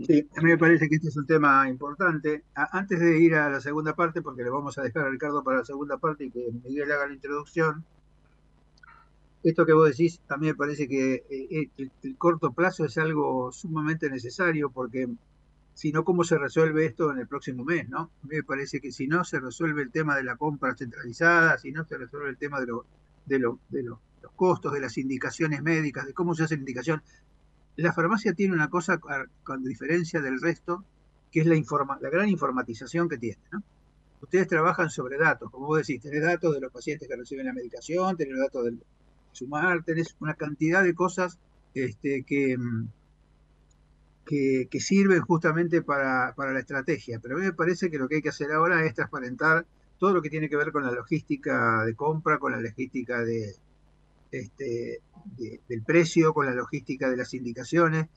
[0.04, 2.44] Sí, a mí me parece que este es un tema importante.
[2.54, 5.58] antes de ir a la segunda parte, porque le vamos a dejar a Ricardo para
[5.58, 7.84] la segunda parte y que Miguel haga la introducción,
[9.42, 12.98] esto que vos decís, a mí me parece que eh, eh, el, corto plazo es
[12.98, 15.08] algo sumamente necesario porque
[15.74, 17.88] si no, ¿cómo se resuelve esto en el próximo mes?
[17.88, 18.10] ¿no?
[18.22, 21.56] A mí me parece que si no se resuelve el tema de la compra centralizada,
[21.56, 22.66] si no se resuelve el tema de,
[23.38, 23.98] los
[24.34, 27.02] costos, de las indicaciones médicas, de cómo se hace la indicación,
[27.78, 30.84] la farmacia tiene una cosa con diferencia del resto,
[31.30, 31.56] que es la,
[32.10, 33.38] gran informatización que tiene.
[34.20, 37.52] Ustedes trabajan sobre datos, como vos decís, tenés datos de los pacientes que reciben la
[37.52, 38.82] medicación, tenés datos del
[39.30, 41.38] sumar, tenés una cantidad de cosas
[41.72, 42.88] este, que, mm,
[44.26, 47.20] que, sirven justamente para, la estrategia.
[47.20, 49.66] Pero a mí me parece que lo que hay que hacer ahora es transparentar
[49.98, 53.54] todo lo que tiene que ver con la logística de compra, con la logística de,
[54.30, 55.00] este,
[55.68, 58.08] del precio, con la logística de las indicaciones.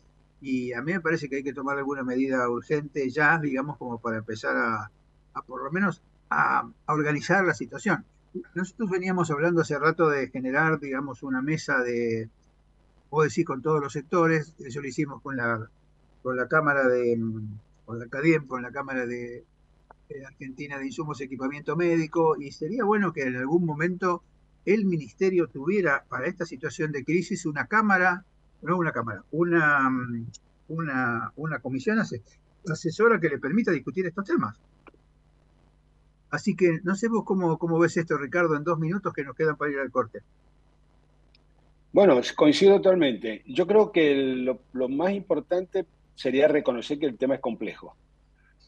[0.41, 4.00] Y a mí me parece que hay que tomar alguna medida urgente ya, digamos, como
[4.00, 4.91] para empezar a,
[5.45, 8.06] por lo menos, a, organizar la situación.
[8.56, 12.30] Nosotros veníamos hablando hace rato de generar, digamos, una mesa de,
[13.10, 14.56] puedo decir, con todos los sectores.
[14.60, 15.69] Eso lo hicimos con la,
[16.24, 17.19] con la Cámara de,
[17.86, 19.43] con la CADIEM, con la Cámara de,
[20.10, 22.36] de Argentina de Insumos y Equipamiento Médico.
[22.39, 24.24] Y sería bueno que en algún momento
[24.65, 28.26] el ministerio tuviera para esta situación de crisis una cámara,
[28.62, 30.28] no una cámara, una, mm,
[30.69, 34.58] una, una comisión asesora que le permita discutir estos temas.
[36.30, 39.36] Así que no sé vos cómo, cómo ves esto, Ricardo, en dos minutos que nos
[39.36, 40.21] quedan para ir al corte.
[41.91, 43.43] Bueno, coincido totalmente.
[43.45, 47.95] Yo creo que lo, más importante sería reconocer que el tema es complejo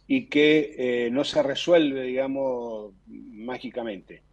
[0.08, 4.24] y que eh, no se resuelve, digamos, mágicamente.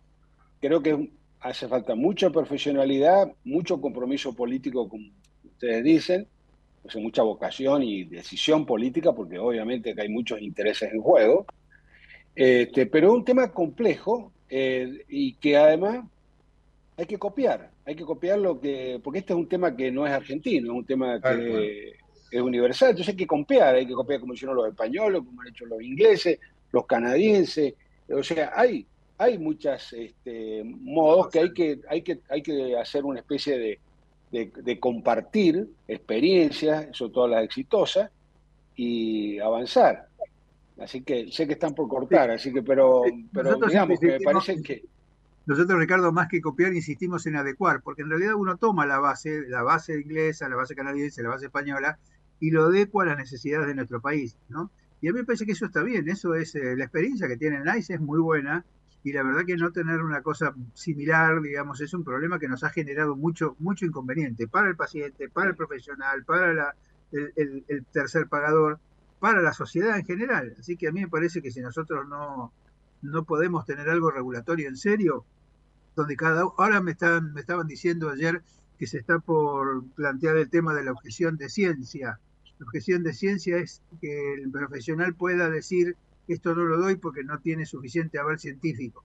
[0.60, 1.10] Creo que
[1.40, 5.06] hace falta mucha profesionalidad, mucho compromiso político, como
[5.44, 6.26] ustedes dicen,
[6.96, 11.46] mucha vocación y decisión política, porque obviamente que hay muchos intereses en juego,
[12.34, 16.04] este, pero es un tema complejo eh, y que además
[16.96, 20.06] hay que copiar, hay que copiar lo que, porque este es un tema que no
[20.06, 21.92] es argentino, es un tema que
[22.30, 25.48] es universal, entonces hay que copiar, hay que copiar como hicieron los españoles, como han
[25.48, 26.38] hecho los ingleses,
[26.72, 27.74] los canadienses,
[28.08, 28.86] o sea, hay
[29.20, 33.78] hay muchos este, modos que hay que, hay, que, hay que hacer una especie
[34.32, 38.10] de, compartir experiencias, sobre todo las exitosas,
[38.76, 40.08] y avanzar.
[40.80, 44.62] Así que sé que están por cortar, así que, pero, pero digamos que me parece
[44.62, 44.84] que...
[45.44, 49.42] Nosotros, Ricardo, más que copiar, insistimos en adecuar, porque en realidad uno toma la base,
[49.48, 51.98] la base inglesa, la base canadiense, la base española,
[52.38, 54.70] y lo adecua a las necesidades de nuestro país, ¿no?
[55.02, 57.36] Y a mí me parece que eso está bien, eso es, eh, la experiencia que
[57.36, 58.64] tiene NICE es muy buena,
[59.02, 62.64] y la verdad que no tener una cosa similar, digamos, es un problema que nos
[62.64, 66.74] ha generado mucho, mucho inconveniente para el paciente, para el profesional, para
[67.12, 68.78] el, tercer pagador,
[69.18, 70.54] para la sociedad en general.
[70.58, 72.52] Así que a mí me parece que si nosotros no,
[73.00, 75.24] no podemos tener algo regulatorio en serio,
[75.96, 78.42] donde cada ahora me estaban, me estaban diciendo ayer
[78.78, 82.20] que se está por plantear el tema de la objeción de ciencia.
[82.58, 85.96] La objeción de ciencia es que el profesional pueda decir
[86.34, 89.04] esto no lo doy porque no tiene suficiente aval científico.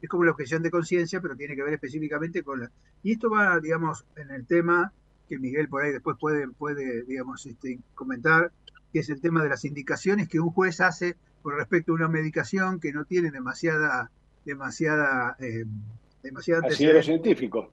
[0.00, 2.70] Es como la objeción de conciencia, pero tiene que ver específicamente con la...
[3.02, 4.92] Y esto va, digamos, en el tema
[5.28, 8.52] que Miguel por ahí después puede, puede digamos, este, comentar,
[8.92, 12.08] que es el tema de las indicaciones que un juez hace con respecto a una
[12.08, 14.10] medicación que no tiene demasiada,
[14.44, 15.64] demasiada, eh,
[16.22, 17.70] demasiada científico.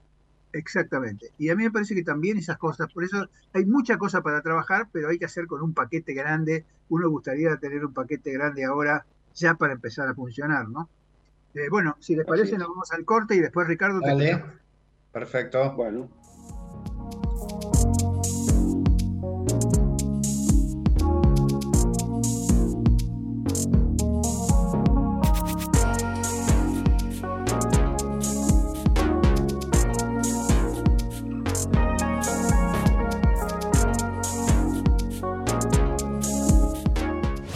[0.54, 1.32] Exactamente.
[1.39, 4.42] Y a mí me parece que también esas cosas, por eso hay mucha cosa para
[4.42, 6.63] trabajar, pero hay que hacer con un paquete grande.
[6.89, 10.89] Uno gustaría tener un paquete grande ahora ya para empezar a funcionar, ¿no?
[11.56, 14.00] Eh, bueno, si les parece, nos vamos al corte y después Ricardo.
[14.00, 14.44] Dale.
[15.12, 15.74] Perfecto.
[15.74, 16.10] Bueno.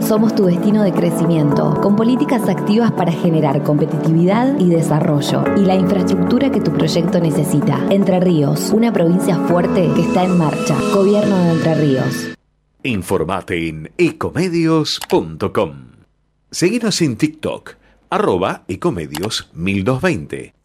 [0.00, 5.74] Somos tu destino de crecimiento, con políticas activas para generar competitividad y desarrollo y la
[5.74, 7.84] infraestructura que tu proyecto necesita.
[7.90, 10.76] Entre Ríos, una provincia fuerte que está en marcha.
[10.94, 12.28] Gobierno de Entre Ríos.
[12.82, 15.72] Informate en ecomedios.com.
[16.50, 17.74] Seguinos en TikTok,
[18.08, 20.57] arroba ecomedios 1220.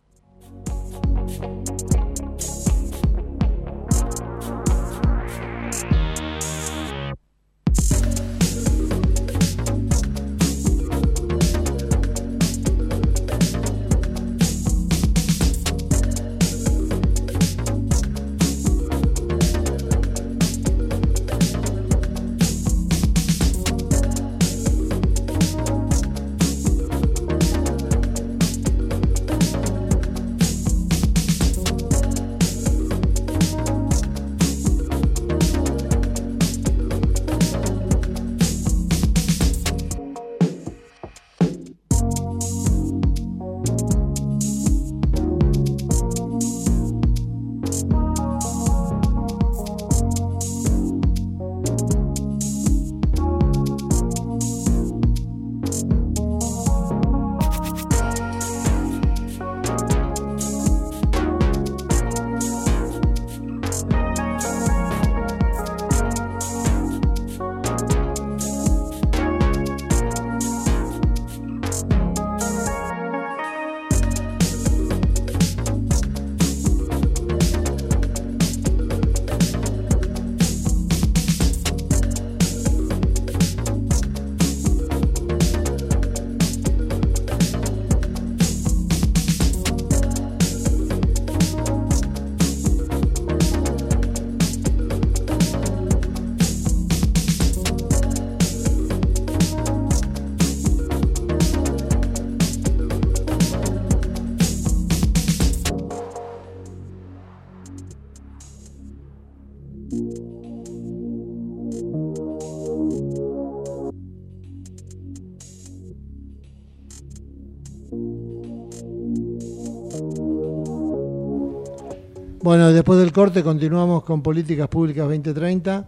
[122.53, 125.87] Bueno, después del corte continuamos con Políticas Públicas 2030.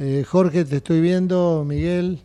[0.00, 1.64] Eh, Jorge, te estoy viendo.
[1.64, 2.18] Miguel.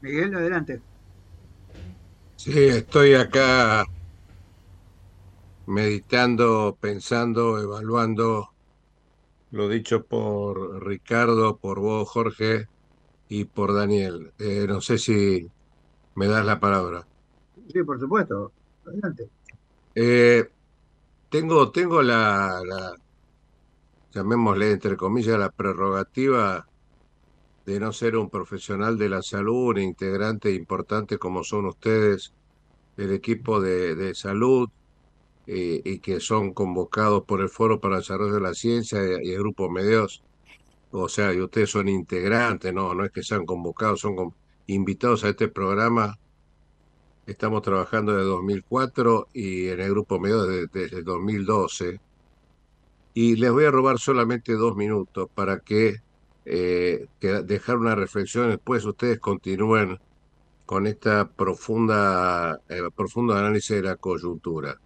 [0.00, 0.80] Miguel, adelante.
[2.36, 3.84] Sí, estoy acá
[5.66, 8.48] meditando, pensando, evaluando
[9.50, 12.68] lo dicho por Ricardo, por vos, Jorge,
[13.28, 14.30] y por Daniel.
[14.38, 15.44] Eh, no sé si
[16.14, 17.04] me das la palabra.
[17.66, 18.52] Sí, por supuesto.
[18.86, 19.28] Adelante.
[19.96, 20.48] Eh,
[21.30, 22.94] tengo, tengo la, la,
[24.12, 26.66] llamémosle entre comillas, la prerrogativa
[27.66, 32.32] de no ser un profesional de la salud, un integrante importante como son ustedes
[32.96, 34.70] del equipo de, de salud
[35.46, 39.30] eh, y que son convocados por el Foro para el Desarrollo de la Ciencia y,
[39.32, 40.22] el Grupo Medios.
[40.90, 44.34] O sea, y ustedes son integrantes, no, no es que sean convocados, son
[44.66, 46.18] invitados a este programa
[47.28, 52.00] Estamos trabajando desde 2004 y en el grupo medio desde, 2012.
[53.12, 55.96] Y les voy a robar solamente dos minutos para que,
[56.46, 58.48] eh, dejar una reflexión.
[58.48, 59.98] Después ustedes continúen
[60.64, 64.80] con esta profunda, eh, profundo análisis de la coyuntura.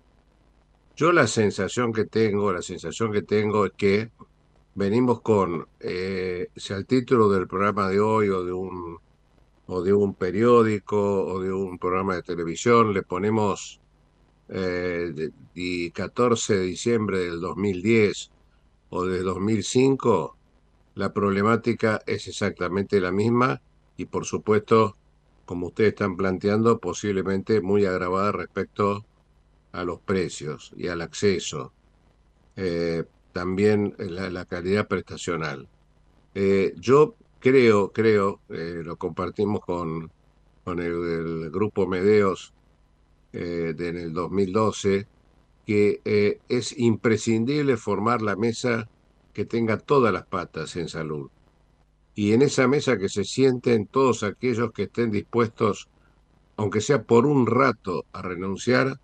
[0.97, 4.11] Yo la sensación que tengo, la sensación que tengo es que
[4.75, 8.99] venimos con, eh, si al título del programa de hoy o de un
[9.73, 13.81] o de un periódico o de un programa de televisión, le ponemos
[14.49, 15.31] eh,
[15.95, 18.31] 14 de diciembre del 2010
[18.91, 20.37] o de 2005,
[20.95, 23.63] la problemática es exactamente la misma
[23.97, 24.97] y por supuesto,
[25.47, 29.07] como ustedes están planteando, posiblemente muy agravada respecto
[29.73, 31.73] a los precios y al acceso.
[32.57, 35.67] Eh, también la, calidad prestacional.
[36.35, 40.11] Eh, yo creo, creo, eh, lo compartimos con,
[40.63, 42.55] con el, grupo Medeos
[43.33, 45.09] eh, en el 2012,
[45.67, 48.89] que eh, es imprescindible formar la mesa
[49.33, 51.31] que tenga todas las patas en salud.
[52.15, 55.89] Y en esa mesa que se sienten todos aquellos que estén dispuestos,
[56.57, 59.01] aunque sea por un rato, a renunciar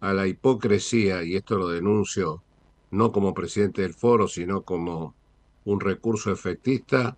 [0.00, 2.44] a la hipocresía, y esto lo denuncio
[2.92, 5.14] no como presidente del foro, sino como
[5.64, 7.16] un recurso efectista,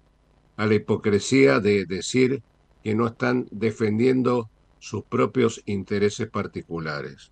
[0.57, 2.42] a la hipocresía de decir
[2.82, 7.30] que no están defendiendo sus propios intereses particulares.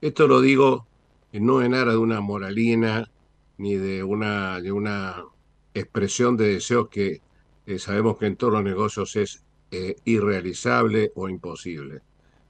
[0.00, 0.86] Esto lo digo
[1.32, 3.10] no en aras de una moralina
[3.58, 5.24] ni de una, de una
[5.74, 7.20] expresión de deseos que
[7.66, 12.00] eh, sabemos que en todos los negocios es eh, irrealizable o imposible.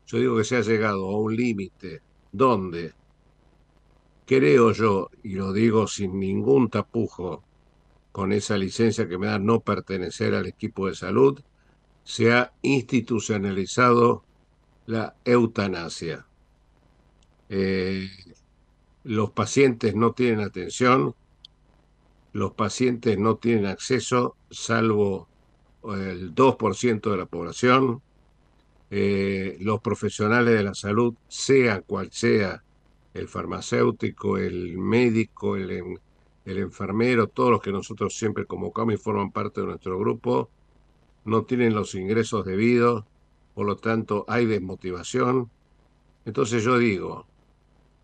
[0.07, 2.93] Yo digo que se ha llegado a un límite donde
[4.27, 7.43] creo yo, y lo digo sin ningún tapujo,
[8.19, 11.41] con esa licencia que me da no pertenecer al equipo de salud,
[12.03, 14.25] se ha institucionalizado
[14.87, 16.27] la eutanasia.
[17.49, 18.09] Eh,
[19.05, 21.15] los pacientes no tienen atención,
[22.33, 25.29] los pacientes no tienen acceso, salvo
[25.85, 28.03] el 2% de la población.
[28.91, 32.65] Eh, los profesionales de la salud, sea cual sea
[33.15, 36.01] el farmacéutico, el médico, el,
[36.49, 40.49] el enfermero, todos los que nosotros siempre convocamos y forman parte de nuestro grupo,
[41.25, 43.05] no tienen los ingresos debidos,
[43.55, 45.51] por lo tanto hay desmotivación.
[46.25, 47.27] Entonces yo digo,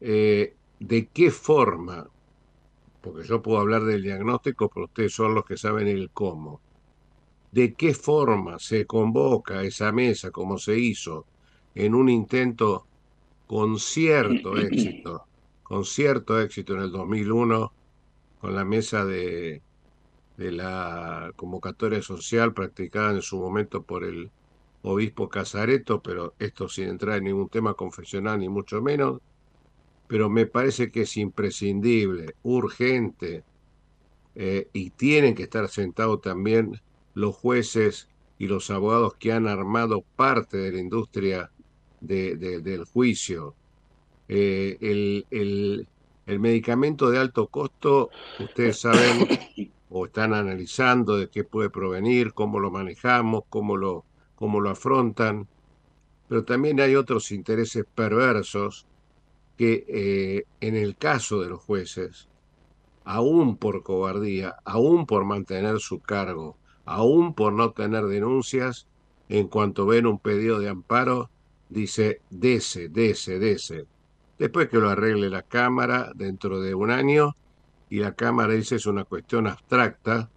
[0.00, 2.06] eh, ¿de qué forma?
[3.00, 6.60] Porque yo puedo hablar del diagnóstico, pero ustedes son los que saben el cómo.
[7.50, 11.24] ¿De qué forma se convoca esa mesa como se hizo
[11.74, 12.86] en un intento
[13.46, 15.24] con cierto éxito,
[15.62, 17.72] con cierto éxito en el 2001,
[18.44, 19.62] con la mesa de,
[20.36, 24.30] la convocatoria social practicada en su momento por el
[24.82, 29.22] obispo Casareto, pero esto sin entrar en ningún tema confesional ni mucho menos,
[30.08, 33.44] pero me parece que es imprescindible, urgente,
[34.34, 36.82] eh, y tienen que estar sentados también
[37.14, 41.50] los jueces y los abogados que han armado parte de la industria
[42.02, 43.54] del juicio.
[44.28, 44.76] Eh,
[45.30, 45.88] el,
[46.26, 49.28] el medicamento de alto costo, ustedes saben
[49.90, 54.04] o están analizando de qué puede provenir, cómo lo manejamos, cómo lo,
[54.34, 55.46] cómo lo afrontan,
[56.28, 58.86] pero también hay otros intereses perversos
[59.56, 62.28] que eh, en el caso de los jueces,
[63.04, 68.86] aún por cobardía, aún por mantener su cargo, aún por no tener denuncias,
[69.28, 71.30] en cuanto ven un pedido de amparo,
[71.68, 73.86] dice, dese, dese, dese.
[74.38, 77.36] Después que lo arregle la Cámara dentro de un año,
[77.88, 80.30] y la Cámara dice es una cuestión abstracta,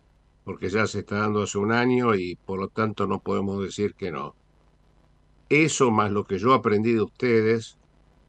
[0.44, 3.96] porque ya se está dando hace un año y por lo tanto no podemos decir
[3.96, 4.36] que no.
[5.50, 7.78] Eso más lo que yo aprendí de ustedes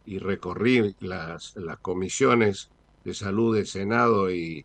[0.06, 2.70] y recorrí las, las comisiones
[3.04, 4.64] de salud del Senado y,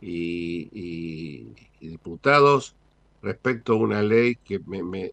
[0.00, 2.74] y, diputados
[3.22, 5.12] respecto a una ley que me,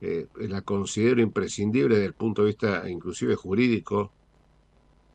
[0.00, 4.12] eh, la considero imprescindible desde el punto de vista inclusive jurídico,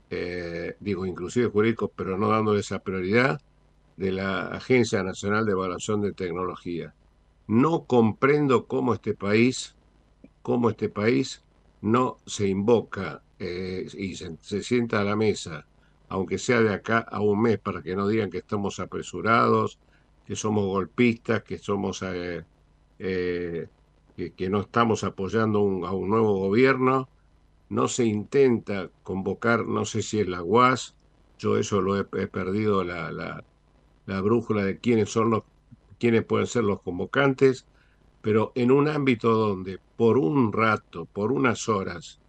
[0.09, 3.41] eh, digo inclusive jurídico, pero no dándole esa prioridad,
[3.97, 6.93] de la Agencia Nacional de Evaluación de Tecnología.
[7.47, 9.75] No comprendo cómo este país,
[10.41, 11.41] cómo este país
[11.81, 15.65] no se invoca eh, y se, sienta a la mesa,
[16.09, 19.79] aunque sea de acá a un mes, para que no digan que estamos apresurados,
[20.25, 22.03] que somos golpistas, que somos
[24.15, 27.09] que, no estamos apoyando a un nuevo gobierno.
[27.69, 30.95] No se intenta convocar, no sé si es la UAS,
[31.37, 35.43] yo eso lo he, perdido la, la, brújula de quiénes son los,
[35.99, 37.65] quiénes pueden ser los convocantes,
[38.21, 42.19] pero en un ámbito donde por un rato, por unas horas,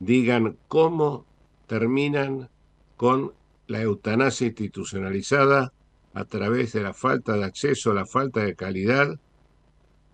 [0.00, 1.24] digan cómo
[1.66, 2.48] terminan
[2.96, 3.32] con
[3.66, 5.72] la eutanasia institucionalizada
[6.14, 9.18] a través de la falta de acceso, la falta de calidad,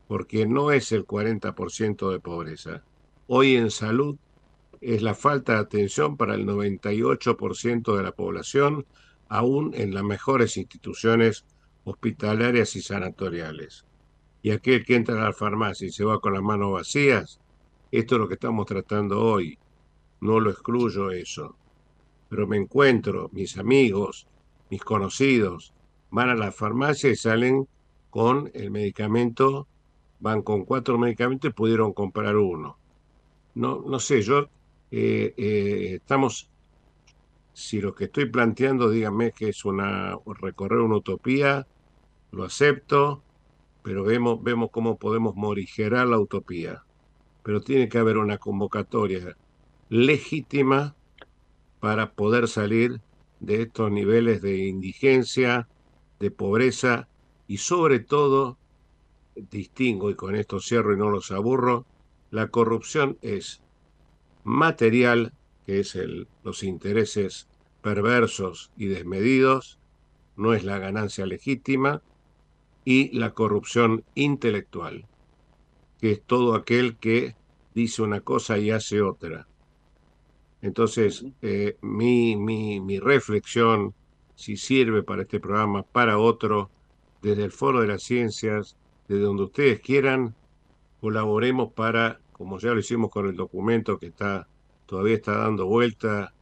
[0.06, 2.82] porque no es el 40% de pobreza.
[3.26, 4.16] Hoy en salud
[4.80, 8.84] es la falta de atención para el 98% de la población,
[9.28, 11.44] aún en las mejores instituciones
[11.84, 13.84] hospitalarias y sanatoriales.
[14.42, 17.40] Y aquel que entra a la farmacia y se va con las manos vacías,
[17.90, 19.58] esto es lo que estamos tratando hoy.
[20.20, 21.56] No lo excluyo eso.
[22.28, 24.26] Pero me encuentro, mis amigos,
[24.70, 25.72] mis conocidos,
[26.10, 27.66] van a la farmacia y salen
[28.10, 29.66] con el medicamento,
[30.24, 32.78] van con cuatro medicamentos y pudieron comprar uno.
[33.54, 34.48] No, no sé, yo
[34.90, 36.48] eh, eh, estamos,
[37.52, 41.66] si lo que estoy planteando, díganme que es una recorrer una utopía,
[42.32, 43.22] lo acepto,
[43.82, 46.84] pero vemos, vemos cómo podemos morigerar la utopía.
[47.42, 49.36] Pero tiene que haber una convocatoria
[49.90, 50.94] legítima
[51.80, 53.02] para poder salir
[53.40, 55.68] de estos niveles de indigencia,
[56.18, 57.08] de pobreza
[57.46, 58.56] y sobre todo,
[59.50, 61.86] distingo y con esto cierro y no los aburro,
[62.30, 63.62] la corrupción es
[64.42, 65.32] material,
[65.66, 67.48] que es el, los intereses
[67.82, 69.78] perversos y desmedidos,
[70.36, 72.02] no es la ganancia legítima,
[72.84, 75.06] y la corrupción intelectual,
[76.00, 77.34] que es todo aquel que
[77.74, 79.46] dice una cosa y hace otra.
[80.60, 83.94] Entonces, eh, mi, mi, mi reflexión,
[84.34, 86.70] si sirve para este programa, para otro,
[87.22, 88.76] desde el Foro de las Ciencias,
[89.08, 90.34] desde donde ustedes quieran,
[91.00, 94.48] colaboremos para, como ya lo hicimos con el documento que está
[94.86, 96.32] todavía está dando vuelta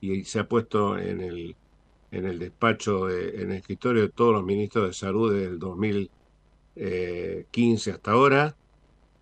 [0.00, 1.56] y se ha puesto en el,
[2.10, 7.92] en el despacho, en el escritorio de todos los ministros de salud desde el 2015
[7.92, 8.56] hasta ahora,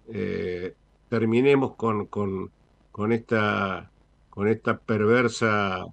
[0.09, 0.75] eh,
[1.09, 2.51] terminemos con, con,
[2.91, 3.91] con, esta,
[4.31, 5.85] con esta perversa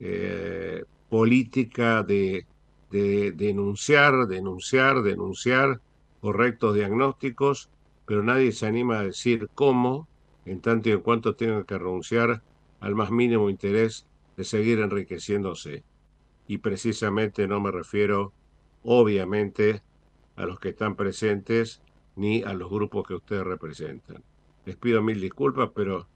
[0.00, 2.46] eh, política de,
[2.90, 5.80] de denunciar, denunciar, denunciar
[6.24, 7.68] correctos diagnósticos,
[8.06, 10.08] pero nadie se anima a decir cómo,
[10.46, 12.42] en tanto y en cuanto tengan que renunciar
[12.80, 15.84] al más mínimo interés de seguir enriqueciéndose.
[16.48, 18.32] Y precisamente no me refiero,
[18.84, 19.82] obviamente,
[20.36, 21.82] a los que están presentes
[22.16, 24.24] ni a los grupos que ustedes representan.
[24.64, 26.08] Les pido mil disculpas, pero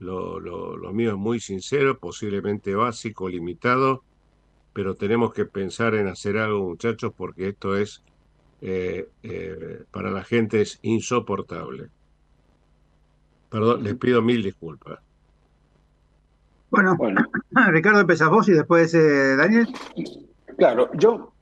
[0.00, 4.02] lo, lo, mío es muy sincero, posiblemente básico, limitado,
[4.72, 8.02] pero tenemos que pensar en hacer algo, muchachos, porque esto es,
[8.66, 11.90] eh, eh, para la gente es insoportable.
[13.50, 15.00] Perdón, les pido mil disculpas.
[16.70, 17.22] Bueno, bueno.
[17.68, 19.68] Ricardo, empezás vos y después eh, Daniel.
[20.56, 21.34] Claro, yo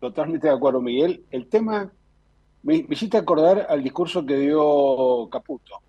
[0.00, 1.22] totalmente de acuerdo, Miguel.
[1.30, 1.92] El tema
[2.62, 5.82] me, hiciste acordar al discurso que dio Caputo,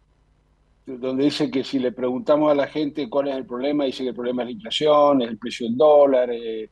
[0.85, 4.09] donde dice que si le preguntamos a la gente cuál es el problema, dice que
[4.09, 6.69] el problema es la inflación, es el precio del dólar, eh,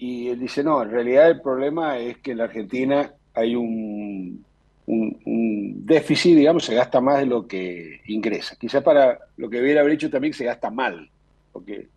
[0.00, 4.42] y él dice, no, en realidad el problema es que en la Argentina hay un,
[4.86, 8.56] un, déficit, digamos, se gasta más de lo que ingresa.
[8.56, 11.10] Quizás para lo que hubiera haber dicho también se gasta mal,
[11.52, 11.88] porque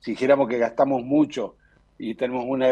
[0.00, 1.54] si dijéramos que gastamos mucho
[1.98, 2.68] y tenemos una,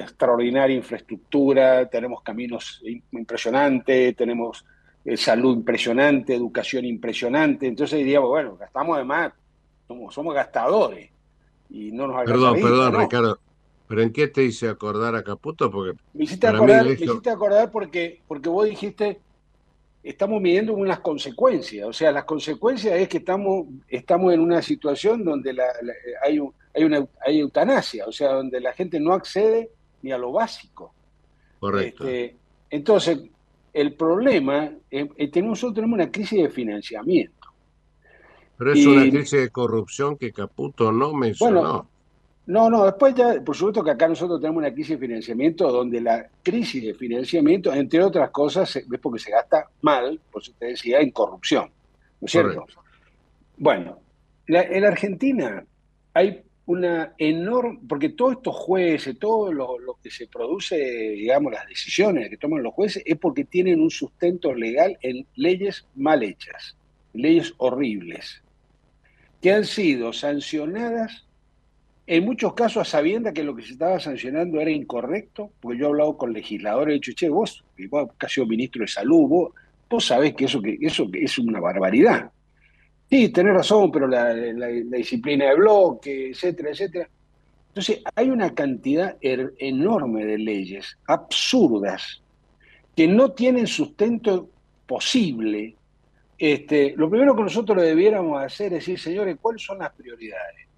[0.00, 2.82] extraordinaria infraestructura, tenemos caminos
[3.12, 4.64] impresionantes, tenemos
[5.04, 7.66] eh, salud impresionante, educación impresionante.
[7.66, 9.34] Entonces diríamos, bueno, gastamos además,
[9.86, 11.10] somos, somos gastadores
[11.68, 13.38] y no nos Perdón, perdón, Ricardo.
[13.90, 15.68] ¿Pero en qué te hice acordar a Caputo?
[15.68, 19.18] Porque me hiciste acordar, me hiciste acordar porque, porque vos dijiste,
[20.04, 21.88] estamos midiendo unas consecuencias.
[21.88, 25.56] O sea, las consecuencias es que estamos, estamos en una situación donde
[26.24, 29.70] hay un, hay una hay eutanasia, o sea, donde la gente no accede
[30.02, 30.94] ni a lo básico.
[31.58, 32.04] Correcto.
[32.04, 32.36] Este,
[32.70, 33.18] entonces,
[33.72, 37.48] el problema es que nosotros tenemos una crisis de financiamiento.
[38.56, 41.60] Pero es una crisis de corrupción que Caputo no mencionó.
[41.60, 41.90] Bueno,
[42.46, 46.00] no, no, después ya, por supuesto que acá nosotros tenemos una crisis de financiamiento donde
[46.00, 50.66] la crisis de financiamiento, entre otras cosas, es porque se gasta mal, por eso te
[50.66, 51.70] decía, en corrupción.
[52.20, 52.66] ¿No es cierto?
[53.56, 53.98] Bueno,
[54.46, 55.64] en la Argentina
[56.14, 62.30] hay una enorme, porque todos estos jueces, todo lo, que se produce, digamos, las decisiones
[62.30, 66.76] que toman los jueces, es porque tienen un sustento legal en leyes mal hechas,
[67.12, 68.42] leyes horribles,
[69.42, 71.26] que han sido sancionadas
[72.06, 75.86] en muchos casos a sabienda que lo que se estaba sancionando era incorrecto, porque yo
[75.86, 79.28] he hablado con legisladores, he dicho, che, vos, vos que has sido ministro de salud,
[79.28, 79.52] vos,
[79.88, 82.30] vos sabés que eso, que eso es una barbaridad.
[83.08, 87.08] Sí, tenés razón, pero la, disciplina de bloque, etcétera, etcétera.
[87.68, 92.22] Entonces, hay una cantidad er, enorme de leyes absurdas
[92.96, 94.48] que no tienen sustento
[94.86, 95.74] posible.
[96.38, 100.69] Este, lo primero que nosotros debiéramos hacer es decir, señores, ¿cuáles son las prioridades?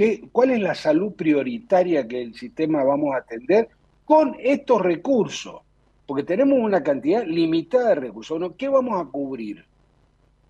[0.00, 3.68] ¿Qué, ¿Cuál es la salud prioritaria que el sistema vamos a atender
[4.06, 5.60] con estos recursos?
[6.06, 8.52] Porque tenemos una cantidad limitada de recursos.
[8.56, 9.62] ¿Qué vamos a cubrir?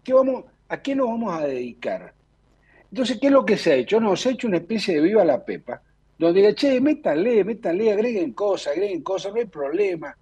[0.04, 2.14] ¿Qué vamos, ¿A qué nos vamos a dedicar?
[2.92, 3.98] Entonces, ¿qué es lo que se ha hecho?
[3.98, 5.82] No, se ha hecho una especie de viva la pepa,
[6.16, 10.16] donde diga, che, métanle, métanle, agreguen cosas, agreguen cosas, no hay problema.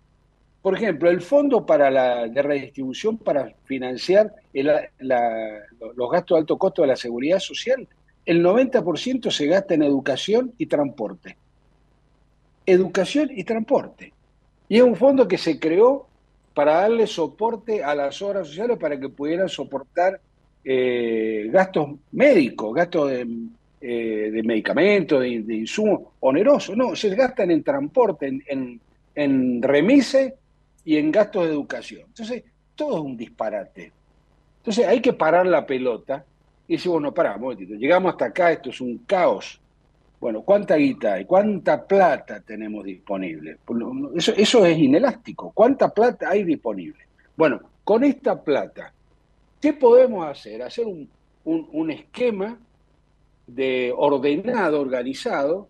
[0.62, 6.80] Por ejemplo, el fondo para la de redistribución para financiar los gastos de alto costo
[6.80, 7.86] de la seguridad social,
[8.28, 11.38] el 90% se gasta en educación y transporte.
[12.66, 14.12] Educación y transporte.
[14.68, 16.06] Y es un fondo que se creó
[16.52, 20.20] para darle soporte a las obras sociales para que pudieran soportar
[20.62, 23.26] eh, gastos médicos, gastos de,
[23.80, 26.76] eh, medicamentos, de, insumos onerosos.
[26.76, 28.78] No, se gastan en transporte, en,
[29.14, 30.34] en, remise
[30.84, 32.02] y en gastos de educación.
[32.08, 33.90] Entonces, todo es un disparate.
[34.58, 36.26] Entonces, hay que parar la pelota
[36.68, 39.60] y decir, bueno, paramos, llegamos hasta acá, esto es un caos.
[40.20, 41.24] Bueno, ¿cuánta guita hay?
[41.24, 43.58] ¿Cuánta plata tenemos disponible?
[44.14, 45.50] Eso, eso es inelástico.
[45.52, 47.06] ¿Cuánta plata hay disponible?
[47.36, 48.92] Bueno, con esta plata
[49.60, 50.62] ¿Qué podemos hacer?
[50.62, 52.58] Hacer un, esquema
[53.46, 55.68] de ordenado, organizado.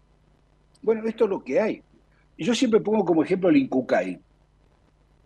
[0.82, 1.82] Bueno, esto es lo que hay.
[2.36, 4.20] Y yo siempre pongo como ejemplo el INCUCAI.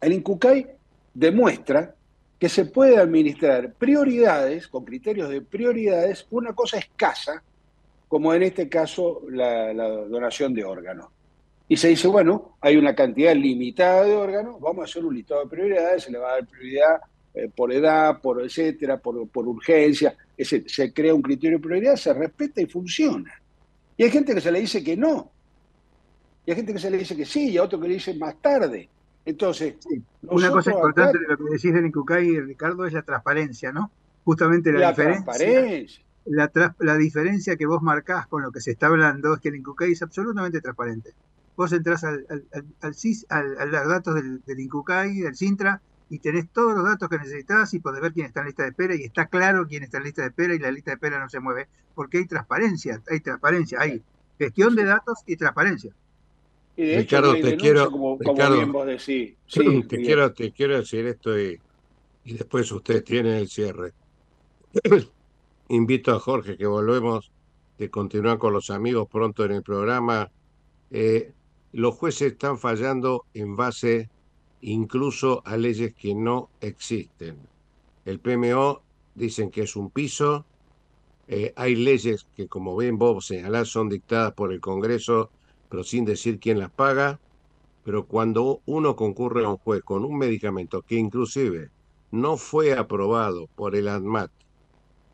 [0.00, 0.66] El INCUCAI
[1.14, 1.94] demuestra
[2.42, 7.40] que se puede administrar prioridades, con criterios de prioridades, una cosa escasa,
[8.08, 11.06] como en este caso la, donación de órganos.
[11.68, 15.44] Y se dice, bueno, hay una cantidad limitada de órganos, vamos a hacer un listado
[15.44, 17.00] de prioridades, se le va a dar prioridad
[17.32, 22.12] eh, por edad, por etcétera, por, por urgencia, se crea un criterio de prioridad, se
[22.12, 23.40] respeta y funciona.
[23.96, 25.30] Y hay gente que se le dice que no,
[26.44, 28.14] y hay gente que se le dice que sí, y a otro que le dice
[28.14, 28.88] más tarde.
[29.24, 29.76] Entonces,
[30.22, 33.90] una cosa importante de lo que decís del Incucay, Ricardo, es la transparencia, ¿no?
[34.24, 36.04] Justamente la, diferencia.
[36.24, 39.92] La, diferencia que vos marcás con lo que se está hablando es que el Incucay
[39.92, 41.14] es absolutamente transparente.
[41.56, 42.46] Vos entrás al, al,
[42.80, 45.80] a los datos del, del Incucay, del Sintra,
[46.12, 48.68] y tenés todos los datos que necesitas y podés ver quién está en lista de
[48.68, 51.18] espera y está claro quién está en lista de espera y la lista de espera
[51.18, 54.02] no se mueve porque hay transparencia, hay transparencia, hay
[54.38, 55.94] gestión de datos y transparencia.
[56.76, 58.24] Ricardo, te quiero, te,
[60.02, 61.60] quiero, te quiero decir esto y,
[62.24, 63.92] después ustedes tienen el cierre.
[65.68, 67.30] Invito a Jorge que volvemos
[67.78, 70.30] de continuar con los amigos pronto en el programa.
[70.90, 71.32] Eh,
[71.72, 74.08] los jueces están fallando en base
[74.62, 77.36] incluso a leyes que no existen.
[78.04, 78.82] El PMO
[79.14, 80.46] dicen que es un piso.
[81.28, 85.30] Eh, hay leyes que, como ven vos señalás, son dictadas por el Congreso
[85.72, 87.18] pero sin decir quién las paga.
[87.82, 91.70] Pero cuando uno concurre a un juez con un medicamento que inclusive
[92.10, 94.30] no fue aprobado por el ANMAT,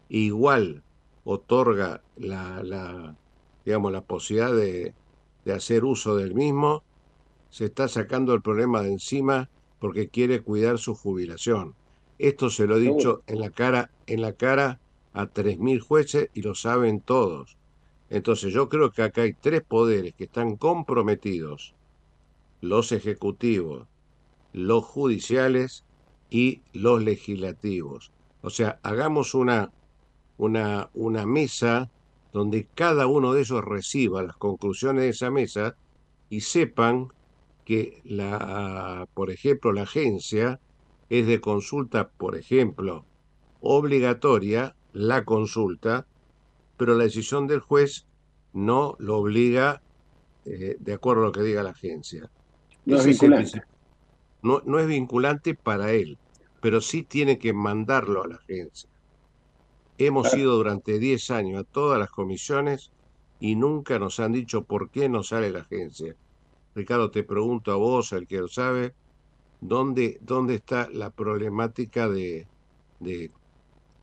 [0.09, 0.83] igual
[1.23, 3.15] otorga la,
[3.65, 4.95] digamos, la posibilidad de,
[5.45, 6.83] de hacer uso del mismo,
[7.51, 9.49] se está sacando el problema de encima
[9.79, 11.77] porque quiere cuidar su jubilación.
[12.19, 14.81] Esto se lo he dicho en la cara, en la cara
[15.13, 17.59] a 3.000 jueces y lo saben todos.
[18.11, 21.75] Entonces yo creo que acá hay tres poderes que están comprometidos,
[22.61, 23.87] los ejecutivos,
[24.53, 25.85] los judiciales
[26.31, 28.11] y los legislativos.
[28.43, 29.71] O sea, hagamos una,
[30.39, 31.91] una, una mesa
[32.33, 35.77] donde cada uno de ellos reciba las conclusiones de esa mesa
[36.31, 37.09] y sepan
[37.65, 40.61] que la, por ejemplo, la agencia
[41.11, 43.05] es de consulta, por ejemplo,
[43.61, 46.07] obligatoria la consulta
[46.79, 48.07] pero la decisión del juez
[48.55, 49.83] no lo obliga
[50.47, 52.31] eh, de acuerdo a lo que diga la agencia.
[52.87, 53.63] No es, vinculante.
[54.43, 56.17] No, es vinculante para él,
[56.63, 58.89] pero sí tiene que mandarlo a la agencia.
[59.99, 62.93] Hemos ido durante 10 años a todas las comisiones
[63.41, 66.15] y nunca nos han dicho por qué no sale la agencia.
[66.75, 68.95] Ricardo, te pregunto a vos, al que lo sabe,
[69.61, 72.47] ¿dónde, dónde está la problemática de,
[73.01, 73.33] de,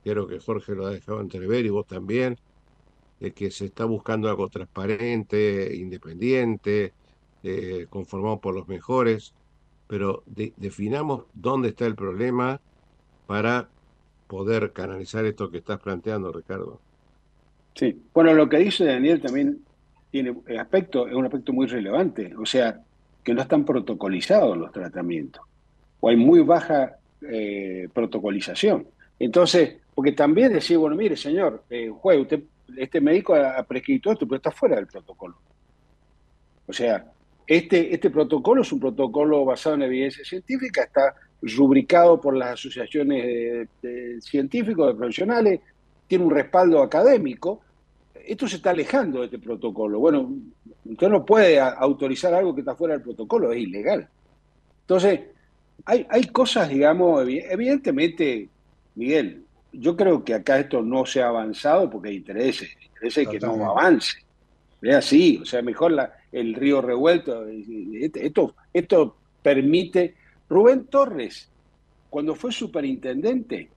[0.04, 2.38] creo que Jorge lo ha dejado entrever y vos también,
[3.20, 6.94] de que se está buscando algo transparente, independiente,
[7.44, 9.34] eh, conformado por los mejores,
[9.88, 12.60] pero definamos dónde está el problema
[13.28, 13.70] para
[14.28, 16.80] poder canalizar esto que estás planteando, Ricardo.
[17.76, 19.60] Sí, bueno, lo que dice Daniel también
[20.10, 22.82] tiene aspecto, es un aspecto muy relevante, o sea,
[23.24, 25.44] que no están protocolizados los tratamientos,
[26.00, 28.88] o hay muy baja eh, protocolización.
[29.20, 32.44] Entonces, porque también decir, bueno, mire, señor, eh, juez, usted
[32.78, 35.36] este médico ha, prescrito esto, pero está fuera del protocolo.
[36.68, 37.12] O sea,
[37.46, 43.68] este, este protocolo es un protocolo basado en evidencia científica, está rubricado por las asociaciones
[43.82, 45.60] de, científicos, de profesionales,
[46.08, 47.62] tiene un respaldo académico.
[48.14, 50.00] Esto se está alejando de este protocolo.
[50.00, 50.34] Bueno,
[50.86, 54.08] usted no puede autorizar algo que está fuera del protocolo, es ilegal.
[54.82, 55.22] Entonces,
[55.86, 58.50] hay, hay cosas, digamos, evidentemente,
[58.96, 59.45] Miguel,
[59.80, 63.70] yo creo que acá esto no se ha avanzado porque hay intereses, intereses que no
[63.70, 64.26] avance.
[64.82, 67.46] Es así, o sea, mejor la, el río revuelto.
[67.48, 70.16] Este, esto, esto permite.
[70.48, 71.50] Rubén Torres,
[72.10, 73.70] cuando fue superintendente,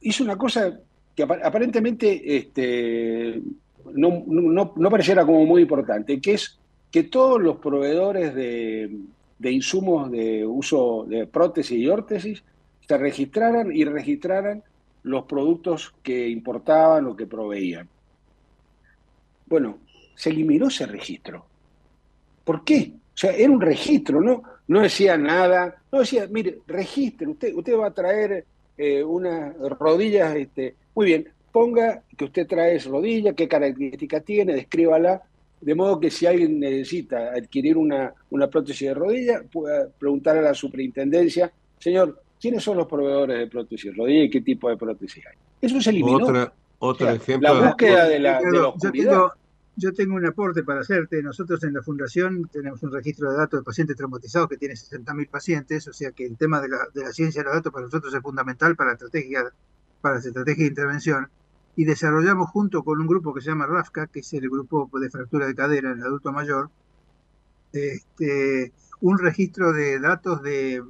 [0.00, 0.80] hizo una cosa
[1.14, 3.40] que aparentemente este,
[3.94, 6.58] no, no, pareciera como muy importante, que es
[6.90, 8.98] que todos los proveedores de,
[9.38, 12.42] de insumos de uso de prótesis y órtesis
[12.86, 14.62] se registraran y registraran
[15.04, 17.88] los productos que importaban o que proveían.
[19.46, 19.78] Bueno,
[20.16, 21.44] se eliminó ese registro.
[22.44, 22.92] ¿Por qué?
[23.14, 24.42] O sea, era un registro, ¿no?
[24.66, 28.44] No decía nada, no decía, mire, registre, usted, usted va a traer
[28.76, 34.54] eh, unas rodillas, este, muy bien, ponga que usted trae esa rodilla, qué características tiene,
[34.54, 35.22] descríbala,
[35.60, 40.42] de modo que si alguien necesita adquirir una, una prótesis de rodilla, pueda preguntar a
[40.42, 45.24] la superintendencia, señor, ¿Quiénes son los proveedores de prótesis rodilla y qué tipo de prótesis
[45.26, 45.38] hay?
[45.62, 46.52] Eso se eliminó.
[46.78, 47.54] Otra, ejemplo.
[47.54, 48.38] La búsqueda de la,
[48.68, 49.28] oscuridad.
[49.76, 51.22] Yo tengo, un aporte para hacerte.
[51.22, 55.30] Nosotros en la Fundación tenemos un registro de datos de pacientes traumatizados que tiene 60.000
[55.30, 57.86] pacientes, o sea que el tema de la, de la ciencia de los datos para
[57.86, 59.50] nosotros es fundamental para la estrategia,
[60.02, 61.30] para la estrategia de intervención.
[61.76, 65.08] Y desarrollamos junto con un grupo que se llama RAFCA, que es el grupo de
[65.08, 66.68] fractura de cadera en el adulto mayor,
[67.72, 68.70] este,
[69.00, 70.82] un registro de datos de,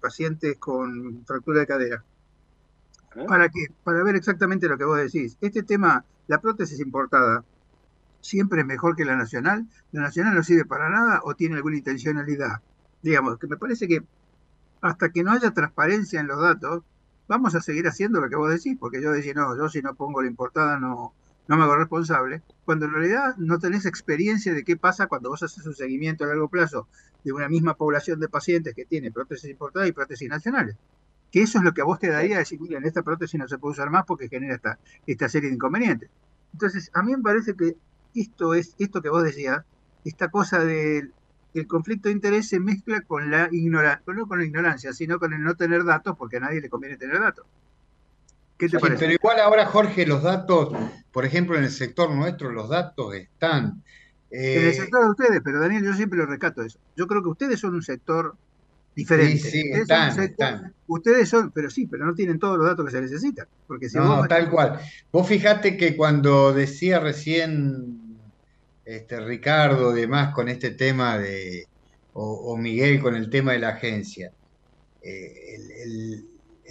[0.00, 2.04] pacientes con fractura de cadera.
[3.16, 3.24] ¿Eh?
[3.26, 3.66] ¿Para qué?
[3.84, 5.36] Para ver exactamente lo que vos decís.
[5.40, 7.44] Este tema, la prótesis importada,
[8.20, 9.66] siempre es mejor que la nacional.
[9.92, 12.60] La nacional no sirve para nada o tiene alguna intencionalidad.
[13.02, 14.02] Digamos, que me parece que
[14.80, 16.82] hasta que no haya transparencia en los datos,
[17.28, 19.94] vamos a seguir haciendo lo que vos decís, porque yo decía, no, yo si no
[19.94, 21.12] pongo la importada no,
[21.50, 25.42] no me hago responsable, cuando en realidad no tenés experiencia de qué pasa cuando vos
[25.42, 26.86] haces un seguimiento a largo plazo
[27.24, 30.76] de una misma población de pacientes que tiene prótesis importadas y prótesis nacionales.
[31.32, 33.58] Que eso es lo que a vos te daría decir, miren, esta prótesis no se
[33.58, 34.60] puede usar más porque genera
[35.06, 36.08] esta, serie de inconvenientes.
[36.52, 37.74] Entonces, a mí me parece que
[38.14, 39.64] esto es, esto que vos decías,
[40.04, 41.12] esta cosa del
[41.52, 45.32] el conflicto de interés se mezcla con la ignorancia, no con la ignorancia, sino con
[45.32, 47.44] el no tener datos, porque a nadie le conviene tener datos.
[48.60, 49.00] ¿Qué te parece?
[49.00, 50.76] Pero igual ahora, Jorge, los datos,
[51.10, 53.82] por ejemplo, en el sector nuestro, los datos están.
[54.30, 56.78] En el eh, sector de ustedes, pero Daniel, yo siempre lo rescato eso.
[56.94, 58.36] Yo creo que ustedes son un sector
[58.94, 59.38] diferente.
[59.38, 60.74] Sí, sí, están, están.
[60.86, 63.46] Ustedes son, pero sí, pero no tienen todos los datos que se necesitan.
[63.66, 64.78] Porque si no, tal cual.
[65.10, 68.18] Vos fijate que cuando decía recién
[68.84, 71.66] este, Ricardo, demás, con este tema de,
[72.12, 74.32] o, Miguel con el tema de la agencia,
[75.02, 76.26] eh, el,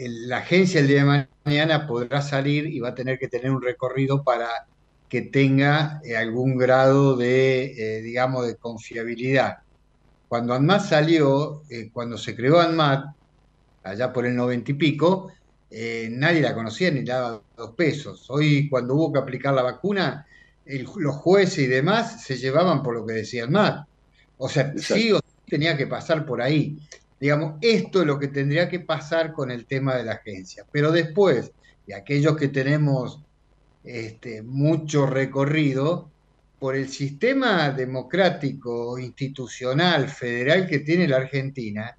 [0.07, 3.61] la agencia el día de mañana podrá salir y va a tener que tener un
[3.61, 4.47] recorrido para
[5.09, 9.57] que tenga eh, algún grado de, eh, digamos, de confiabilidad.
[10.27, 13.05] Cuando ANMAT salió, eh, cuando se creó ANMAT,
[13.83, 15.31] allá por el noventa y pico,
[15.71, 18.29] nadie la conocía ni le daba dos pesos.
[18.29, 20.25] Hoy, cuando hubo que aplicar la vacuna,
[20.65, 23.87] los jueces y demás se llevaban por lo que decía ANMAT.
[24.37, 26.77] O sea, sí o sí tenía que pasar por ahí.
[27.19, 30.65] Digamos, esto es lo que tendría que pasar con el tema de la agencia.
[30.71, 31.51] Pero después,
[31.85, 33.21] y aquellos que tenemos
[33.83, 36.09] este, mucho recorrido,
[36.59, 41.97] por el sistema democrático, institucional, federal que tiene la Argentina,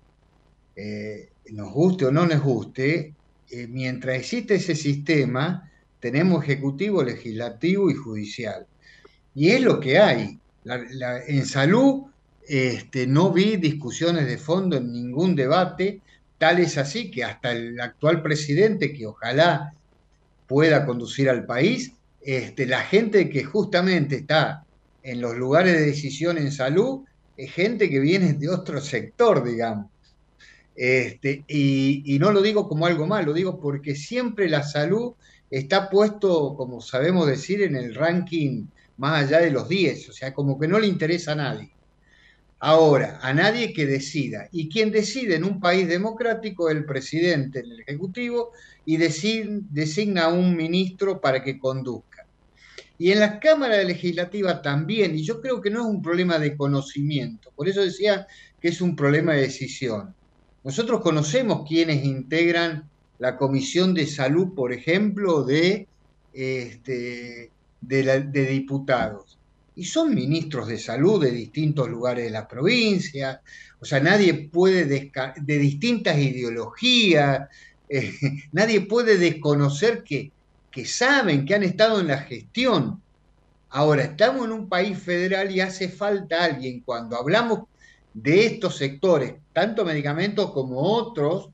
[0.77, 3.15] eh, nos guste o no nos guste,
[3.51, 8.67] eh, mientras existe ese sistema, tenemos ejecutivo, legislativo y judicial.
[9.35, 10.39] Y es lo que hay.
[11.27, 12.05] en salud
[12.49, 16.01] este, no vi discusiones de fondo en ningún debate,
[16.39, 19.75] tal es así que hasta el actual presidente, que ojalá
[20.47, 24.65] pueda conducir al país, este, la gente que justamente está
[25.03, 27.01] en los lugares de decisión en salud
[27.37, 29.87] es gente que viene de otro sector, digamos.
[30.75, 35.13] Este, y, no lo digo como algo malo, lo digo porque siempre la salud
[35.51, 38.67] está puesto, como sabemos decir, en el ranking
[38.97, 41.71] más allá de los 10, o sea, como que no le interesa a nadie.
[42.63, 44.49] Ahora, a nadie que decida.
[44.53, 48.53] Y quien decide en un país democrático es el presidente, el ejecutivo,
[48.85, 52.27] y designa a un ministro para que conduzca.
[52.99, 56.55] Y en la Cámara Legislativa también, y yo creo que no es un problema de
[56.55, 58.27] conocimiento, por eso decía
[58.61, 60.15] que es un problema de decisión.
[60.63, 65.89] Nosotros conocemos quienes integran la Comisión de Salud, por ejemplo, de,
[66.35, 67.51] este,
[67.81, 69.40] de diputados
[69.81, 73.41] y son ministros de salud de distintos lugares de la provincia,
[73.81, 77.49] o sea, nadie puede, de distintas ideologías,
[77.89, 78.13] eh,
[78.53, 80.33] nadie puede desconocer que,
[80.71, 83.01] que saben, que han estado en la gestión.
[83.71, 87.61] Ahora, estamos en un país federal y hace falta alguien, cuando hablamos
[88.13, 91.49] de estos sectores, tanto medicamentos como otros,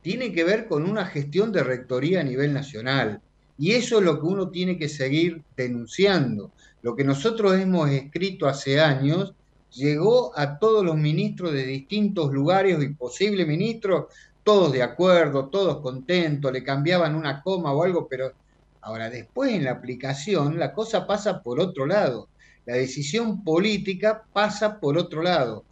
[0.00, 3.20] tiene que ver con una gestión de rectoría a nivel nacional.
[3.58, 6.52] Y eso es lo que uno tiene que seguir denunciando.
[6.82, 9.34] Lo que nosotros hemos escrito hace años
[9.72, 14.06] llegó a todos los ministros de distintos lugares y posibles ministros,
[14.44, 18.32] todos de acuerdo, todos contentos, le cambiaban una coma o algo, pero
[18.80, 22.28] ahora después en la aplicación la cosa pasa por otro lado.
[22.64, 25.64] La decisión política pasa por otro lado.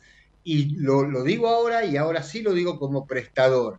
[0.44, 3.78] Y lo, lo digo ahora y ahora sí lo digo como prestador.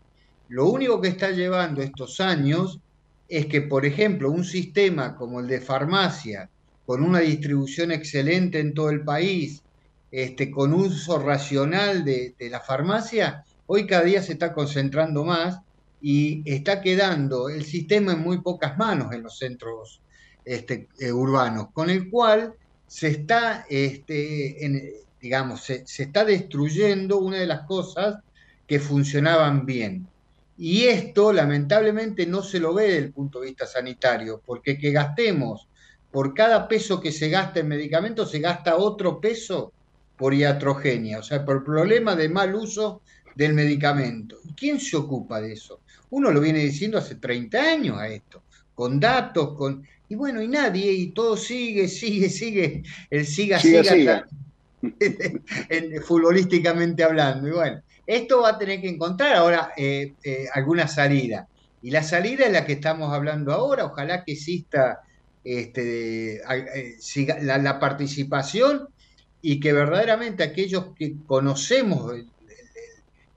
[0.50, 2.80] Lo único que está llevando estos años
[3.28, 6.50] es que, por ejemplo, un sistema como el de farmacia,
[6.88, 9.62] con una distribución excelente en todo el país,
[10.10, 15.60] este, con uso racional de, la farmacia, hoy cada día se está concentrando más
[16.02, 20.00] y está quedando el sistema en muy pocas manos en los centros
[20.46, 22.54] este, eh, urbanos, con el cual
[22.88, 28.24] se está, este, digamos, se, se, está destruyendo una de las cosas
[28.66, 30.08] que funcionaban bien.
[30.58, 34.92] Y esto lamentablemente no se lo ve desde el punto de vista sanitario, porque que
[34.92, 35.67] gastemos
[36.18, 39.72] por cada peso que se gasta en medicamentos, se gasta otro peso
[40.18, 43.04] por iatrogenia, o sea, por problema de mal uso
[43.36, 44.40] del medicamento.
[44.44, 45.82] ¿Y quién se ocupa de eso?
[46.10, 48.42] Uno lo viene diciendo hace 30 años a esto,
[48.74, 49.86] con datos, con...
[50.10, 54.28] Y bueno, y nadie, y todo sigue, sigue, sigue, el siga, siga.
[56.04, 57.48] futbolísticamente hablando.
[57.48, 61.48] Y bueno, esto va a tener que encontrar ahora eh, eh, alguna salida.
[61.84, 63.86] Y la salida es la que estamos hablando ahora.
[63.86, 65.04] Ojalá que exista
[65.48, 66.42] este,
[67.42, 68.90] la, participación
[69.42, 72.14] y que verdaderamente aquellos que conocemos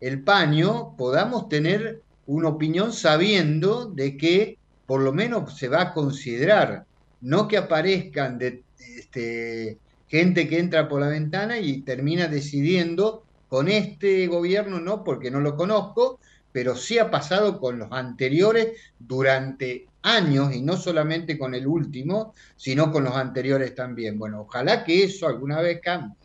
[0.01, 5.95] el paño podamos tener una opinión sabiendo de que por lo menos se va a
[5.95, 6.85] considerar,
[7.21, 8.41] no que aparezcan
[8.79, 15.31] este, gente que entra por la ventana y termina decidiendo con este gobierno, no porque
[15.31, 16.19] no lo conozco,
[16.51, 22.35] pero sí ha pasado con los anteriores durante años y no solamente con el último,
[22.57, 24.19] sino con los anteriores también.
[24.19, 26.17] Bueno, ojalá que eso alguna vez cambie.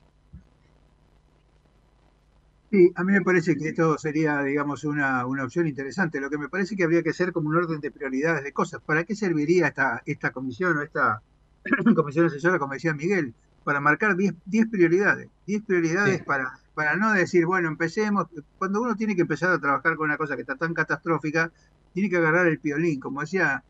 [2.71, 6.19] Sí, a mí me parece que esto sería, digamos, una, una, opción interesante.
[6.19, 8.81] Lo que me parece que habría que ser como un orden de prioridades de cosas.
[8.85, 11.21] ¿Para qué serviría esta, esta comisión o esta
[11.95, 13.33] comisión asesora, como decía Miguel?
[13.63, 14.35] Para marcar 10
[14.69, 15.29] prioridades.
[15.47, 18.27] 10 prioridades para, para no decir, bueno, empecemos.
[18.57, 21.51] Cuando uno tiene que empezar a trabajar con una cosa que está tan catastrófica,
[21.95, 22.99] tiene que agarrar el piolín.
[22.99, 23.63] Como decía,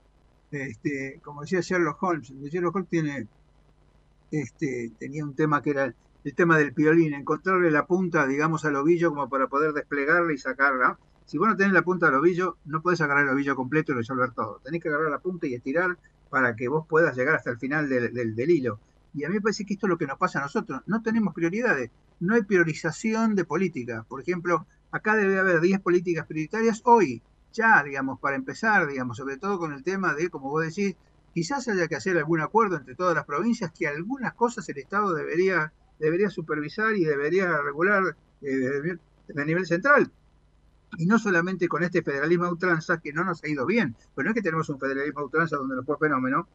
[0.50, 2.28] este, como decía Sherlock Holmes.
[2.30, 3.28] Sherlock Holmes tiene,
[4.32, 8.76] este, tenía un tema que era el tema del piolín, encontrarle la punta, digamos, al
[8.78, 10.98] ovillo como para poder desplegarla y sacarla.
[11.26, 13.96] Si vos no tenés la punta del ovillo, no podés agarrar el ovillo completo y
[13.96, 14.60] resolver todo.
[14.64, 16.00] Tenés que agarrar la punta y estirar
[16.32, 18.80] para que vos puedas llegar hasta el final del, del, hilo.
[19.14, 20.82] Y a mí me parece que esto es lo que nos pasa a nosotros.
[20.88, 21.92] No tenemos prioridades.
[22.20, 24.04] No hay priorización de política.
[24.10, 27.22] Por ejemplo, acá debe haber 10 políticas prioritarias hoy,
[27.56, 30.96] ya, digamos, para empezar, digamos, sobre todo con el tema de, como vos decís,
[31.34, 35.14] quizás haya que hacer algún acuerdo entre todas las provincias que algunas cosas el Estado
[35.14, 38.98] debería debería supervisar y debería regular eh,
[39.36, 40.12] a nivel central.
[40.98, 44.26] Y no solamente con este federalismo a ultranza, que no nos ha ido bien, pero
[44.26, 46.48] no es que tenemos un federalismo a ultranza donde no fue fenómeno,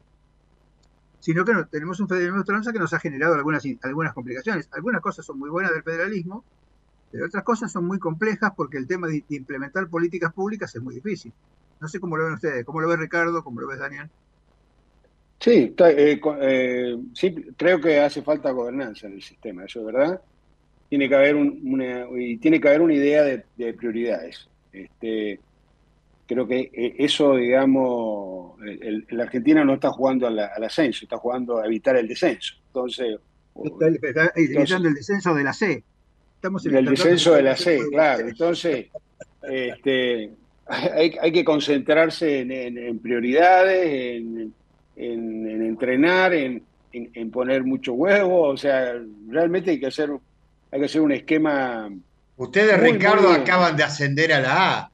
[1.19, 4.69] sino que tenemos un federalismo a ultranza que nos ha generado algunas, algunas complicaciones.
[4.71, 6.43] Algunas cosas son muy buenas del federalismo,
[7.11, 10.95] pero otras cosas son muy complejas porque el tema de, implementar políticas públicas es muy
[10.95, 11.33] difícil.
[11.79, 14.09] No sé cómo lo ven ustedes, cómo lo ve Ricardo, cómo lo ves Daniel.
[15.41, 20.21] Sí, eh, eh, sí, creo que hace falta gobernanza en el sistema, eso es verdad.
[20.87, 24.47] Tiene que haber una, y tiene que haber una idea de, prioridades.
[24.71, 25.39] Este,
[26.27, 28.59] creo que eh, eso, digamos,
[29.09, 32.55] la Argentina no está jugando al, ascenso, está jugando a evitar el descenso.
[32.67, 33.17] Entonces,
[33.63, 35.83] está, evitando el descenso de la C.
[36.41, 38.27] Estamos el descenso de la C, claro.
[38.27, 38.87] Entonces,
[39.43, 40.31] este,
[40.65, 44.53] hay, hay que concentrarse en, en prioridades, en
[44.95, 46.61] en, entrenar, en,
[47.31, 48.93] poner mucho huevo, o sea,
[49.27, 50.09] realmente hay que hacer,
[50.71, 51.89] hay que hacer un esquema.
[52.37, 54.91] Ustedes, Ricardo, acaban de ascender a la A.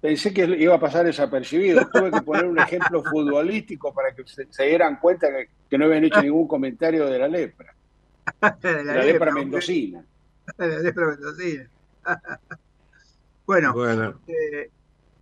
[0.00, 1.88] Pensé que iba a pasar desapercibido.
[1.90, 5.28] Tuve que poner un ejemplo futbolístico para que se, dieran cuenta
[5.68, 7.74] que, no habían hecho ningún comentario de la lepra.
[8.62, 10.04] de la, lepra, mendocina.
[10.58, 11.68] Lepra mendocina.
[13.46, 14.20] bueno, bueno.
[14.26, 14.70] Eh,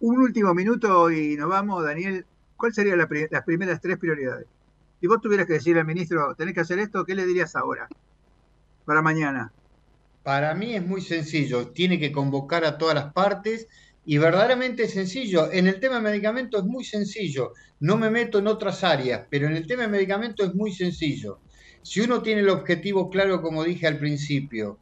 [0.00, 2.26] un último minuto y nos vamos, Daniel.
[2.56, 4.46] ¿Cuáles serían las primeras tres prioridades?
[5.00, 7.88] Si vos tuvieras que decirle al ministro, tenés que hacer esto, ¿qué le dirías ahora?
[8.84, 9.52] Para mañana.
[10.22, 11.68] Para mí es muy sencillo.
[11.68, 13.66] Tiene que convocar a todas las partes
[14.04, 15.50] y verdaderamente es sencillo.
[15.50, 17.52] En el tema de medicamentos es muy sencillo.
[17.80, 21.40] No me meto en otras áreas, pero en el tema de medicamentos es muy sencillo.
[21.82, 24.78] Si uno tiene el objetivo claro, como dije al principio,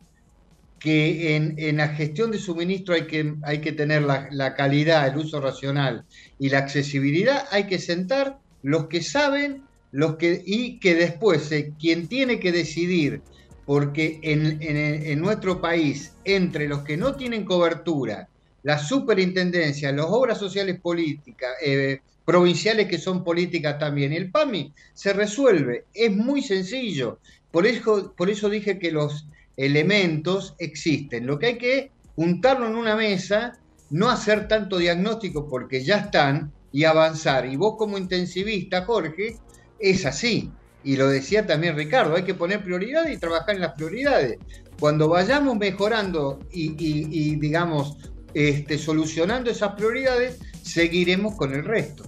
[0.80, 5.38] que en, la gestión de suministro hay que, hay que tener la, calidad, el uso
[5.40, 6.04] racional
[6.38, 9.62] y la accesibilidad, hay que sentar los que saben
[9.92, 13.20] los que, y que después eh, quien tiene que decidir,
[13.66, 18.28] porque en, nuestro país, entre los que no tienen cobertura,
[18.62, 25.12] la superintendencia, las obras sociales políticas, eh, provinciales que son políticas también, el PAMI se
[25.12, 27.18] resuelve, es muy sencillo.
[27.50, 29.26] Por eso, por eso dije que los
[29.60, 31.26] elementos existen.
[31.26, 33.58] Lo que hay que juntarlo en una mesa,
[33.90, 37.46] no hacer tanto diagnóstico porque ya están y avanzar.
[37.46, 39.36] Y vos como intensivista, Jorge,
[39.78, 40.50] es así.
[40.82, 44.38] Y lo decía también Ricardo, hay que poner prioridades y trabajar en las prioridades.
[44.78, 47.98] Cuando vayamos mejorando y, digamos,
[48.32, 52.04] este, solucionando esas prioridades, seguiremos con el resto.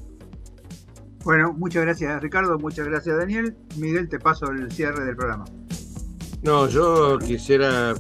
[1.22, 3.55] Bueno, muchas gracias Ricardo, muchas gracias Daniel.
[3.76, 5.44] Miguel, te paso el cierre del programa.
[6.43, 7.95] No, yo quisiera,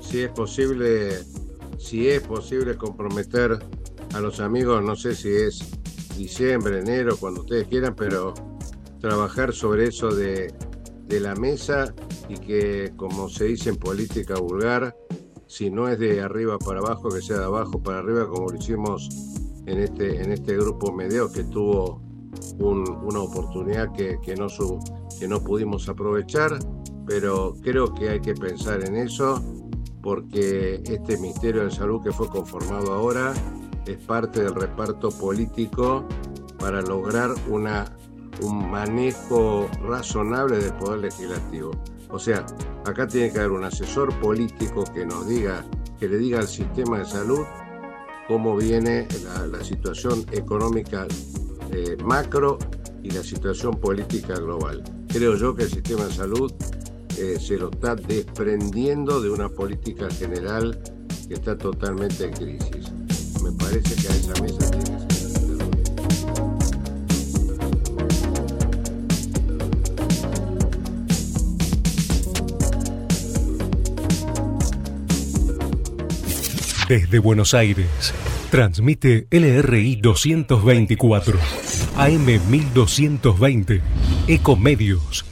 [0.00, 1.18] si es posible,
[1.78, 3.58] si es posible comprometer
[4.14, 5.68] a los amigos, no sé si es
[6.16, 8.34] diciembre, enero, cuando ustedes quieran, pero
[9.00, 10.54] trabajar sobre eso de,
[11.08, 11.92] la mesa
[12.28, 14.96] y que, como se dice en política vulgar,
[15.46, 18.56] si no es de arriba para abajo, que sea de abajo para arriba, como lo
[18.56, 19.10] hicimos
[19.66, 22.00] en este, en este grupo medio que tuvo
[22.58, 24.46] una oportunidad que, no
[25.18, 26.58] que no pudimos aprovechar
[27.06, 29.42] pero creo que hay que pensar en eso
[30.02, 33.32] porque este Ministerio de Salud que fue conformado ahora
[33.86, 36.04] es parte del reparto político
[36.58, 37.96] para lograr una,
[38.42, 41.70] un manejo razonable del Poder Legislativo.
[42.10, 42.44] O sea,
[42.84, 45.64] acá tiene que haber un asesor político que nos diga,
[45.98, 47.40] que le diga al sistema de salud
[48.28, 49.08] cómo viene
[49.50, 51.06] la, situación económica
[51.70, 52.58] eh, macro
[53.02, 54.82] y la situación política global.
[55.08, 56.52] Creo yo que el sistema de salud
[57.18, 60.78] eh, se lo está desprendiendo de una política general
[61.28, 62.90] que está totalmente en crisis.
[63.42, 65.32] Me parece que a esa mesa tiene que ser.
[76.88, 78.14] Desde Buenos Aires,
[78.50, 81.38] transmite LRI 224,
[81.96, 83.80] AM 1220,
[84.28, 85.24] Ecomedios